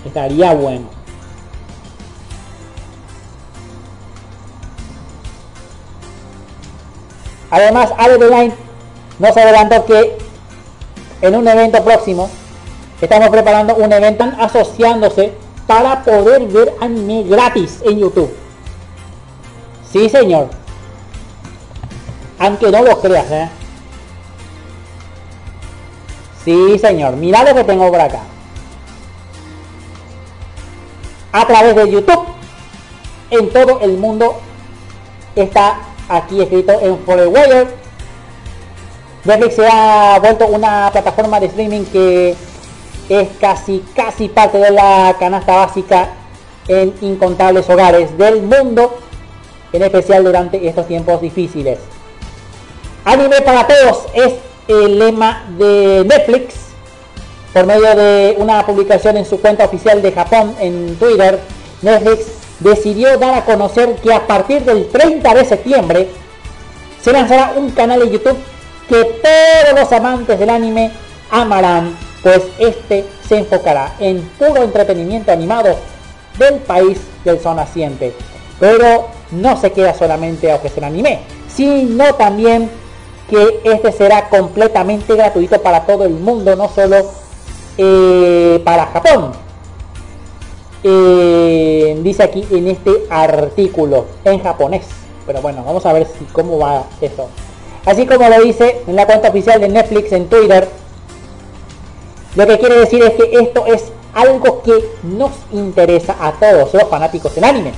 [0.05, 0.91] Estaría bueno.
[7.51, 8.53] Además, Line
[9.19, 10.19] nos adelantó que
[11.23, 12.29] en un evento próximo
[13.01, 15.33] estamos preparando un evento asociándose
[15.67, 18.31] para poder ver anime gratis en YouTube.
[19.91, 20.51] Sí, señor.
[22.39, 23.49] Aunque no lo creas, ¿eh?
[26.45, 27.17] Sí, señor.
[27.17, 28.21] Mira lo que tengo por acá.
[31.33, 32.27] A través de YouTube.
[33.31, 34.41] En todo el mundo
[35.37, 37.69] está aquí escrito en Forewire.
[39.25, 42.35] Netflix se ha vuelto una plataforma de streaming que
[43.09, 46.09] es casi, casi parte de la canasta básica
[46.69, 48.99] en incontables hogares del mundo,
[49.73, 51.79] en especial durante estos tiempos difíciles.
[53.09, 54.35] Anime para todos es
[54.69, 56.57] el lema de Netflix
[57.55, 61.41] por medio de una publicación en su cuenta oficial de Japón en Twitter.
[61.81, 62.27] Netflix
[62.61, 66.11] decidió dar a conocer que a partir del 30 de septiembre
[67.01, 68.37] se lanzará un canal de YouTube
[68.91, 70.91] que todos los amantes del anime
[71.31, 75.75] amarán, pues este se enfocará en puro entretenimiento animado
[76.39, 78.13] del país del sol naciente.
[78.61, 82.69] Pero no se queda solamente a ofrecer anime, sino también
[83.29, 86.97] que este será completamente gratuito para todo el mundo, no solo
[87.77, 89.33] eh, para Japón.
[90.83, 94.87] Eh, dice aquí en este artículo en japonés.
[95.27, 97.29] Pero bueno, vamos a ver si cómo va esto.
[97.85, 100.69] Así como lo dice en la cuenta oficial de Netflix en Twitter,
[102.35, 104.73] lo que quiere decir es que esto es algo que
[105.03, 107.73] nos interesa a todos los fanáticos del anime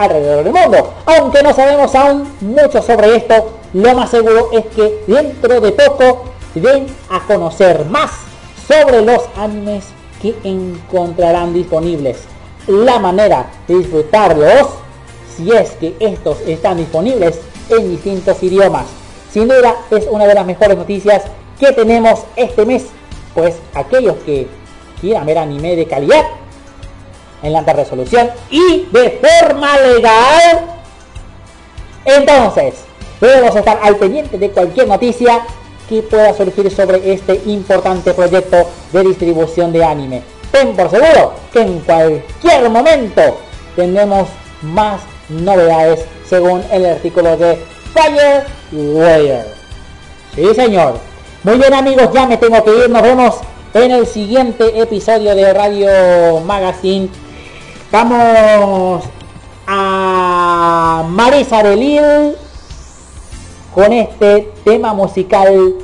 [0.00, 0.94] alrededor del mundo.
[1.06, 6.24] Aunque no sabemos aún mucho sobre esto, lo más seguro es que dentro de poco
[6.54, 8.10] den a conocer más
[8.66, 9.84] sobre los animes
[10.20, 12.24] que encontrarán disponibles.
[12.66, 14.68] La manera de disfrutarlos,
[15.36, 18.86] si es que estos están disponibles en distintos idiomas.
[19.32, 21.22] Sin duda es una de las mejores noticias
[21.58, 22.86] que tenemos este mes
[23.34, 24.48] pues aquellos que
[25.00, 26.24] quieran ver anime de calidad
[27.42, 30.60] en la resolución y de forma legal,
[32.04, 32.74] entonces
[33.18, 35.42] podemos estar al pendiente de cualquier noticia
[35.88, 40.22] que pueda surgir sobre este importante proyecto de distribución de anime.
[40.52, 43.38] Ten por seguro que en cualquier momento
[43.76, 44.28] tendremos
[44.62, 47.58] más novedades según el artículo de
[47.94, 49.44] Firewire.
[50.34, 50.94] Sí, señor.
[51.42, 52.90] Muy bien, amigos, ya me tengo que ir.
[52.90, 53.36] Nos vemos
[53.74, 57.08] en el siguiente episodio de Radio Magazine.
[57.92, 59.02] Vamos
[59.66, 62.36] a Marisa de Lille
[63.74, 65.74] con este tema musical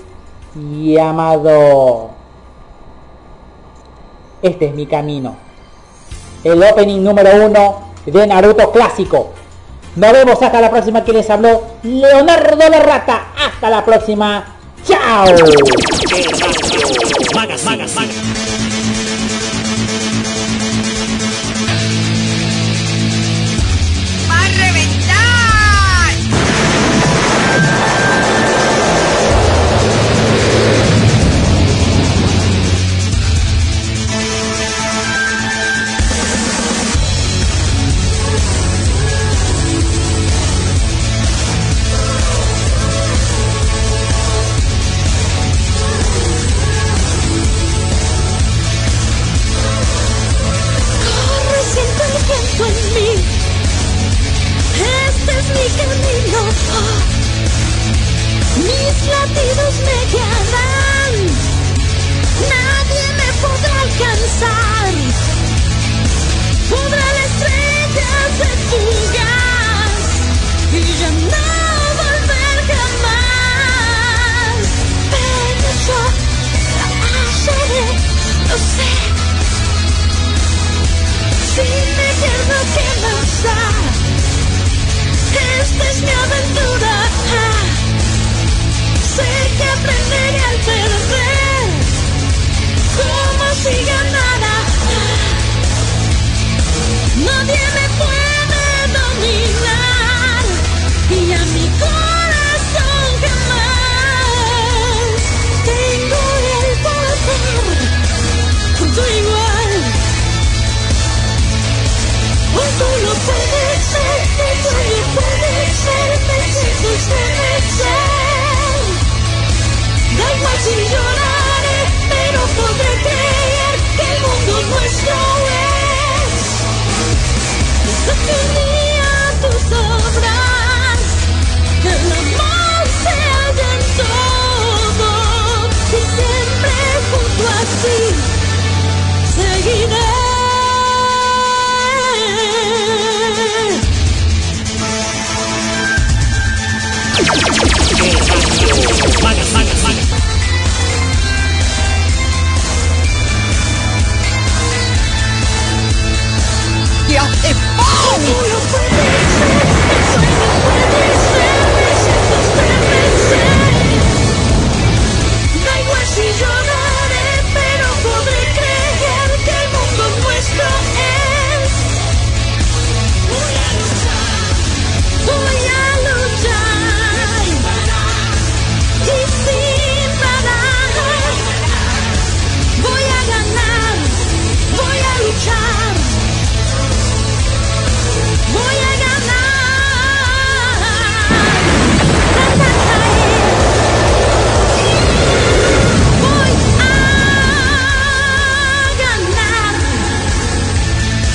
[0.55, 2.11] llamado
[4.41, 5.35] Este es mi camino.
[6.45, 9.33] El opening número uno de Naruto clásico.
[9.97, 13.33] Nos vemos hasta la próxima que les habló Leonardo la Rata.
[13.37, 14.45] Hasta la próxima.
[14.85, 15.25] ¡Chao!